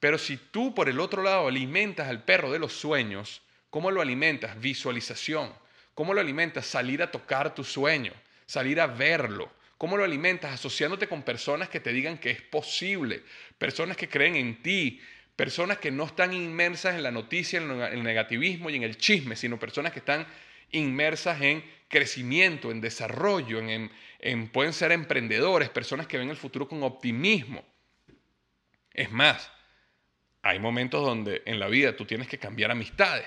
Pero 0.00 0.18
si 0.18 0.36
tú 0.36 0.74
por 0.74 0.88
el 0.88 1.00
otro 1.00 1.22
lado 1.22 1.48
alimentas 1.48 2.08
al 2.08 2.24
perro 2.24 2.50
de 2.50 2.58
los 2.58 2.72
sueños, 2.72 3.42
¿cómo 3.70 3.90
lo 3.90 4.00
alimentas? 4.00 4.60
Visualización, 4.60 5.52
¿Cómo 5.94 6.14
lo 6.14 6.20
alimentas? 6.20 6.66
Salir 6.66 7.02
a 7.02 7.10
tocar 7.10 7.54
tu 7.54 7.64
sueño, 7.64 8.12
salir 8.46 8.80
a 8.80 8.86
verlo. 8.86 9.50
¿Cómo 9.82 9.96
lo 9.96 10.04
alimentas? 10.04 10.52
Asociándote 10.52 11.08
con 11.08 11.24
personas 11.24 11.68
que 11.68 11.80
te 11.80 11.92
digan 11.92 12.16
que 12.16 12.30
es 12.30 12.40
posible, 12.40 13.24
personas 13.58 13.96
que 13.96 14.08
creen 14.08 14.36
en 14.36 14.62
ti, 14.62 15.00
personas 15.34 15.78
que 15.78 15.90
no 15.90 16.04
están 16.04 16.32
inmersas 16.32 16.94
en 16.94 17.02
la 17.02 17.10
noticia, 17.10 17.60
en 17.60 17.68
el 17.68 18.04
negativismo 18.04 18.70
y 18.70 18.76
en 18.76 18.84
el 18.84 18.96
chisme, 18.96 19.34
sino 19.34 19.58
personas 19.58 19.92
que 19.92 19.98
están 19.98 20.24
inmersas 20.70 21.42
en 21.42 21.64
crecimiento, 21.88 22.70
en 22.70 22.80
desarrollo, 22.80 23.58
en, 23.58 23.90
en, 24.20 24.48
pueden 24.50 24.72
ser 24.72 24.92
emprendedores, 24.92 25.68
personas 25.68 26.06
que 26.06 26.16
ven 26.16 26.30
el 26.30 26.36
futuro 26.36 26.68
con 26.68 26.84
optimismo. 26.84 27.64
Es 28.94 29.10
más, 29.10 29.50
hay 30.42 30.60
momentos 30.60 31.04
donde 31.04 31.42
en 31.44 31.58
la 31.58 31.66
vida 31.66 31.96
tú 31.96 32.04
tienes 32.04 32.28
que 32.28 32.38
cambiar 32.38 32.70
amistades. 32.70 33.26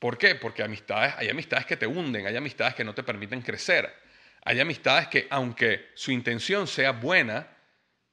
¿Por 0.00 0.18
qué? 0.18 0.34
Porque 0.34 0.64
amistades, 0.64 1.14
hay 1.16 1.28
amistades 1.28 1.66
que 1.66 1.76
te 1.76 1.86
hunden, 1.86 2.26
hay 2.26 2.34
amistades 2.34 2.74
que 2.74 2.82
no 2.82 2.96
te 2.96 3.04
permiten 3.04 3.42
crecer. 3.42 4.07
Hay 4.48 4.60
amistades 4.60 5.08
que, 5.08 5.26
aunque 5.28 5.90
su 5.92 6.10
intención 6.10 6.66
sea 6.66 6.92
buena, 6.92 7.48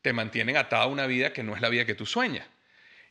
te 0.02 0.12
mantienen 0.12 0.58
atada 0.58 0.84
a 0.84 0.88
una 0.88 1.08
vida 1.08 1.32
que 1.32 1.43
no 1.43 1.56
es 1.56 1.62
la 1.62 1.69
vida 1.69 1.86
que 1.86 1.95
tú 1.95 2.06
sueñas. 2.06 2.45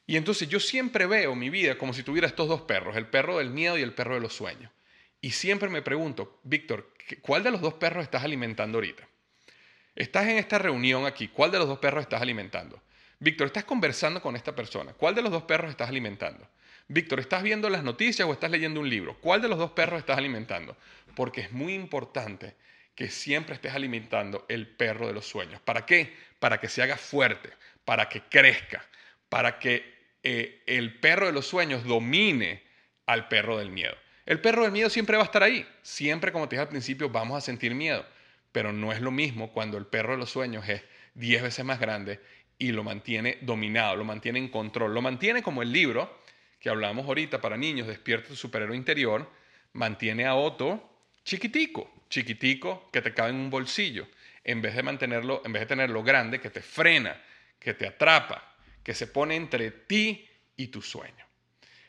Y 0.06 0.18
entonces 0.18 0.46
yo 0.46 0.60
siempre 0.60 1.06
veo 1.06 1.34
mi 1.34 1.48
vida 1.48 1.78
como 1.78 1.94
si 1.94 2.02
tuviera 2.02 2.26
estos 2.26 2.48
dos 2.48 2.60
perros, 2.60 2.98
el 2.98 3.06
perro 3.06 3.38
del 3.38 3.48
miedo 3.48 3.78
y 3.78 3.82
el 3.82 3.94
perro 3.94 4.16
de 4.16 4.20
los 4.20 4.34
sueños. 4.34 4.70
Y 5.22 5.30
siempre 5.30 5.70
me 5.70 5.80
pregunto, 5.80 6.38
Víctor, 6.42 6.92
¿cuál 7.22 7.42
de 7.42 7.50
los 7.50 7.62
dos 7.62 7.72
perros 7.72 8.02
estás 8.04 8.24
alimentando 8.24 8.76
ahorita? 8.76 9.08
Estás 9.94 10.26
en 10.26 10.36
esta 10.36 10.58
reunión 10.58 11.06
aquí, 11.06 11.28
¿cuál 11.28 11.50
de 11.50 11.60
los 11.60 11.66
dos 11.68 11.78
perros 11.78 12.02
estás 12.02 12.20
alimentando? 12.20 12.82
Víctor, 13.20 13.46
estás 13.46 13.64
conversando 13.64 14.20
con 14.20 14.36
esta 14.36 14.54
persona, 14.54 14.92
¿cuál 14.92 15.14
de 15.14 15.22
los 15.22 15.32
dos 15.32 15.44
perros 15.44 15.70
estás 15.70 15.88
alimentando? 15.88 16.46
Víctor, 16.88 17.20
¿estás 17.20 17.42
viendo 17.42 17.70
las 17.70 17.84
noticias 17.84 18.28
o 18.28 18.34
estás 18.34 18.50
leyendo 18.50 18.80
un 18.80 18.90
libro? 18.90 19.18
¿Cuál 19.18 19.40
de 19.40 19.48
los 19.48 19.58
dos 19.58 19.70
perros 19.70 20.00
estás 20.00 20.18
alimentando? 20.18 20.76
Porque 21.16 21.40
es 21.40 21.52
muy 21.52 21.72
importante 21.72 22.54
que 22.94 23.08
siempre 23.08 23.54
estés 23.54 23.74
alimentando 23.74 24.44
el 24.48 24.66
perro 24.68 25.06
de 25.06 25.12
los 25.12 25.26
sueños. 25.26 25.60
¿Para 25.60 25.84
qué? 25.84 26.14
Para 26.38 26.60
que 26.60 26.68
se 26.68 26.82
haga 26.82 26.96
fuerte, 26.96 27.50
para 27.84 28.08
que 28.08 28.22
crezca, 28.22 28.84
para 29.28 29.58
que 29.58 29.94
eh, 30.22 30.62
el 30.66 31.00
perro 31.00 31.26
de 31.26 31.32
los 31.32 31.46
sueños 31.46 31.84
domine 31.84 32.62
al 33.06 33.28
perro 33.28 33.58
del 33.58 33.70
miedo. 33.70 33.96
El 34.26 34.40
perro 34.40 34.62
del 34.62 34.72
miedo 34.72 34.88
siempre 34.88 35.16
va 35.16 35.24
a 35.24 35.26
estar 35.26 35.42
ahí. 35.42 35.66
Siempre, 35.82 36.32
como 36.32 36.48
te 36.48 36.56
dije 36.56 36.62
al 36.62 36.68
principio, 36.68 37.10
vamos 37.10 37.36
a 37.36 37.40
sentir 37.40 37.74
miedo. 37.74 38.06
Pero 38.52 38.72
no 38.72 38.92
es 38.92 39.00
lo 39.00 39.10
mismo 39.10 39.52
cuando 39.52 39.76
el 39.76 39.86
perro 39.86 40.12
de 40.12 40.18
los 40.18 40.30
sueños 40.30 40.66
es 40.68 40.82
10 41.14 41.42
veces 41.42 41.64
más 41.64 41.80
grande 41.80 42.20
y 42.56 42.72
lo 42.72 42.84
mantiene 42.84 43.38
dominado, 43.42 43.96
lo 43.96 44.04
mantiene 44.04 44.38
en 44.38 44.48
control. 44.48 44.94
Lo 44.94 45.02
mantiene 45.02 45.42
como 45.42 45.62
el 45.62 45.72
libro 45.72 46.22
que 46.60 46.70
hablamos 46.70 47.06
ahorita 47.06 47.40
para 47.40 47.56
niños, 47.58 47.86
Despierta 47.86 48.28
tu 48.28 48.36
superhéroe 48.36 48.76
interior, 48.76 49.30
mantiene 49.74 50.24
a 50.24 50.34
Otto 50.34 50.93
chiquitico, 51.24 52.04
chiquitico 52.08 52.90
que 52.92 53.02
te 53.02 53.14
cabe 53.14 53.30
en 53.30 53.36
un 53.36 53.50
bolsillo, 53.50 54.06
en 54.44 54.60
vez 54.60 54.74
de 54.74 54.82
mantenerlo, 54.82 55.42
en 55.44 55.52
vez 55.52 55.60
de 55.60 55.66
tenerlo 55.66 56.02
grande, 56.02 56.40
que 56.40 56.50
te 56.50 56.60
frena, 56.60 57.20
que 57.58 57.74
te 57.74 57.86
atrapa, 57.86 58.56
que 58.82 58.94
se 58.94 59.06
pone 59.06 59.36
entre 59.36 59.70
ti 59.70 60.28
y 60.56 60.68
tu 60.68 60.82
sueño. 60.82 61.26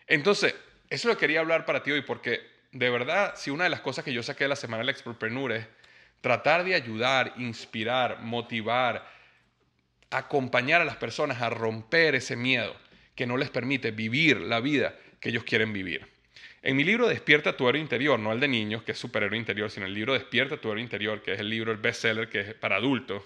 Entonces, 0.08 0.56
eso 0.90 1.08
lo 1.08 1.18
quería 1.18 1.42
hablar 1.42 1.66
para 1.66 1.84
ti 1.84 1.92
hoy 1.92 2.02
porque 2.02 2.56
de 2.76 2.90
verdad, 2.90 3.36
si 3.38 3.52
una 3.52 3.64
de 3.64 3.70
las 3.70 3.80
cosas 3.80 4.04
que 4.04 4.12
yo 4.12 4.22
saqué 4.22 4.44
de 4.44 4.50
la 4.50 4.58
semana 4.58 4.80
del 4.80 4.90
Expropreneur 4.90 5.54
es 5.54 5.66
tratar 6.20 6.66
de 6.66 6.76
ayudar, 6.76 7.34
inspirar, 7.38 8.20
motivar, 8.20 9.10
acompañar 10.10 10.82
a 10.82 10.86
las 10.86 10.98
personas 10.98 11.42
a 11.42 11.50
romper 11.50 12.16
ese 12.16 12.36
miedo 12.36 12.76
que 13.16 13.26
no 13.26 13.38
les 13.38 13.50
permite 13.50 13.92
vivir 13.92 14.42
la 14.42 14.60
vida 14.60 14.94
que 15.22 15.30
ellos 15.30 15.46
quieren 15.46 15.72
vivir. 15.72 16.15
En 16.66 16.76
mi 16.76 16.84
libro 16.84 17.08
Despierta 17.08 17.56
tu 17.56 17.70
héroe 17.70 17.80
interior, 17.80 18.18
no 18.18 18.34
el 18.34 18.40
de 18.40 18.48
niños, 18.48 18.82
que 18.82 18.94
es 18.94 18.98
superhéroe 18.98 19.38
interior, 19.38 19.70
sino 19.70 19.86
el 19.86 19.94
libro 19.94 20.14
Despierta 20.14 20.58
tu 20.58 20.72
héroe 20.72 20.82
interior, 20.82 21.22
que 21.22 21.34
es 21.34 21.40
el 21.40 21.48
libro, 21.48 21.72
el 21.72 21.78
bestseller, 21.78 22.28
que 22.28 22.40
es 22.40 22.54
para 22.56 22.78
adultos, 22.78 23.22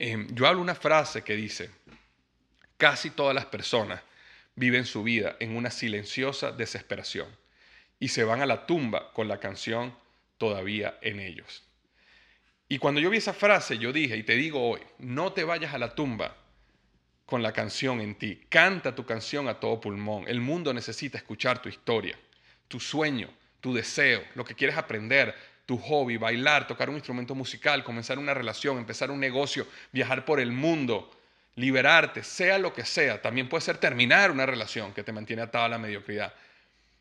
eh, 0.00 0.26
yo 0.32 0.44
hablo 0.44 0.60
una 0.60 0.74
frase 0.74 1.22
que 1.22 1.36
dice, 1.36 1.70
casi 2.76 3.10
todas 3.10 3.32
las 3.32 3.46
personas 3.46 4.02
viven 4.56 4.86
su 4.86 5.04
vida 5.04 5.36
en 5.38 5.54
una 5.54 5.70
silenciosa 5.70 6.50
desesperación 6.50 7.28
y 8.00 8.08
se 8.08 8.24
van 8.24 8.42
a 8.42 8.46
la 8.46 8.66
tumba 8.66 9.12
con 9.12 9.28
la 9.28 9.38
canción 9.38 9.96
todavía 10.36 10.98
en 11.00 11.20
ellos. 11.20 11.62
Y 12.68 12.78
cuando 12.78 13.00
yo 13.00 13.08
vi 13.08 13.18
esa 13.18 13.34
frase, 13.34 13.78
yo 13.78 13.92
dije, 13.92 14.16
y 14.16 14.24
te 14.24 14.34
digo 14.34 14.68
hoy, 14.68 14.80
no 14.98 15.32
te 15.32 15.44
vayas 15.44 15.74
a 15.74 15.78
la 15.78 15.94
tumba 15.94 16.36
con 17.24 17.40
la 17.40 17.52
canción 17.52 18.00
en 18.00 18.16
ti. 18.16 18.40
Canta 18.48 18.96
tu 18.96 19.06
canción 19.06 19.46
a 19.46 19.60
todo 19.60 19.80
pulmón. 19.80 20.24
El 20.26 20.40
mundo 20.40 20.74
necesita 20.74 21.18
escuchar 21.18 21.62
tu 21.62 21.68
historia 21.68 22.18
tu 22.68 22.78
sueño, 22.80 23.30
tu 23.60 23.74
deseo, 23.74 24.22
lo 24.34 24.44
que 24.44 24.54
quieres 24.54 24.76
aprender, 24.76 25.34
tu 25.66 25.76
hobby, 25.78 26.16
bailar, 26.16 26.66
tocar 26.66 26.88
un 26.88 26.96
instrumento 26.96 27.34
musical, 27.34 27.84
comenzar 27.84 28.18
una 28.18 28.32
relación, 28.32 28.78
empezar 28.78 29.10
un 29.10 29.20
negocio, 29.20 29.66
viajar 29.92 30.24
por 30.24 30.40
el 30.40 30.52
mundo, 30.52 31.10
liberarte, 31.56 32.22
sea 32.22 32.58
lo 32.58 32.72
que 32.72 32.84
sea. 32.84 33.20
También 33.20 33.48
puede 33.48 33.62
ser 33.62 33.78
terminar 33.78 34.30
una 34.30 34.46
relación 34.46 34.94
que 34.94 35.02
te 35.02 35.12
mantiene 35.12 35.42
atada 35.42 35.66
a 35.66 35.68
la 35.68 35.78
mediocridad. 35.78 36.32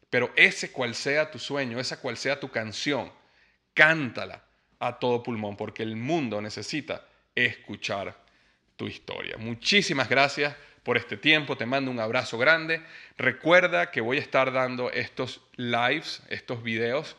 Pero 0.10 0.34
ese 0.36 0.72
cual 0.72 0.96
sea 0.96 1.32
tu 1.32 1.40
sueño, 1.40 1.80
esa 1.80 2.00
cual 2.02 2.18
sea 2.18 2.40
tu 2.40 2.50
canción, 2.50 3.12
cántala 3.74 4.44
a 4.80 5.00
todo 5.00 5.24
pulmón, 5.24 5.56
porque 5.56 5.84
el 5.84 5.96
mundo 5.96 6.42
necesita 6.42 7.06
escuchar 7.36 8.16
tu 8.78 8.88
historia. 8.88 9.36
Muchísimas 9.38 10.08
gracias 10.08 10.56
por 10.84 10.96
este 10.96 11.18
tiempo. 11.18 11.58
Te 11.58 11.66
mando 11.66 11.92
un 11.92 12.00
abrazo 12.00 12.38
grande. 12.38 12.82
Recuerda 13.18 13.92
que 13.92 14.00
voy 14.00 14.16
a 14.18 14.22
estar 14.22 14.54
dando 14.54 14.90
estos 14.92 15.42
lives, 15.58 16.24
estos 16.30 16.64
videos 16.64 17.18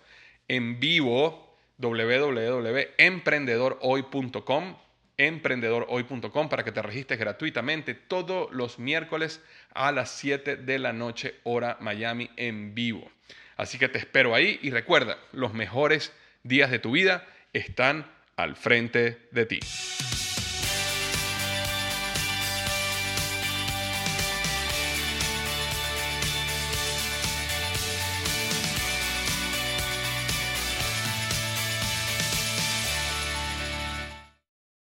en 0.49 0.81
vivo 0.81 1.55
www.emprendedorhoy.com 1.77 4.77
emprendedorhoy.com 5.18 6.49
para 6.49 6.64
que 6.64 6.73
te 6.73 6.81
registres 6.81 7.18
gratuitamente 7.18 7.94
todos 7.94 8.51
los 8.53 8.79
miércoles 8.79 9.42
a 9.75 9.92
las 9.92 10.11
7 10.12 10.57
de 10.57 10.79
la 10.79 10.92
noche 10.92 11.35
hora 11.42 11.77
Miami 11.81 12.31
en 12.37 12.75
vivo. 12.75 13.11
Así 13.57 13.79
que 13.79 13.88
te 13.88 13.99
espero 13.99 14.35
ahí 14.35 14.59
y 14.62 14.71
recuerda, 14.71 15.18
los 15.33 15.53
mejores 15.53 16.12
días 16.44 16.71
de 16.71 16.79
tu 16.79 16.92
vida 16.92 17.27
están 17.53 18.07
al 18.37 18.55
frente 18.55 19.27
de 19.33 19.47
ti. 19.47 19.61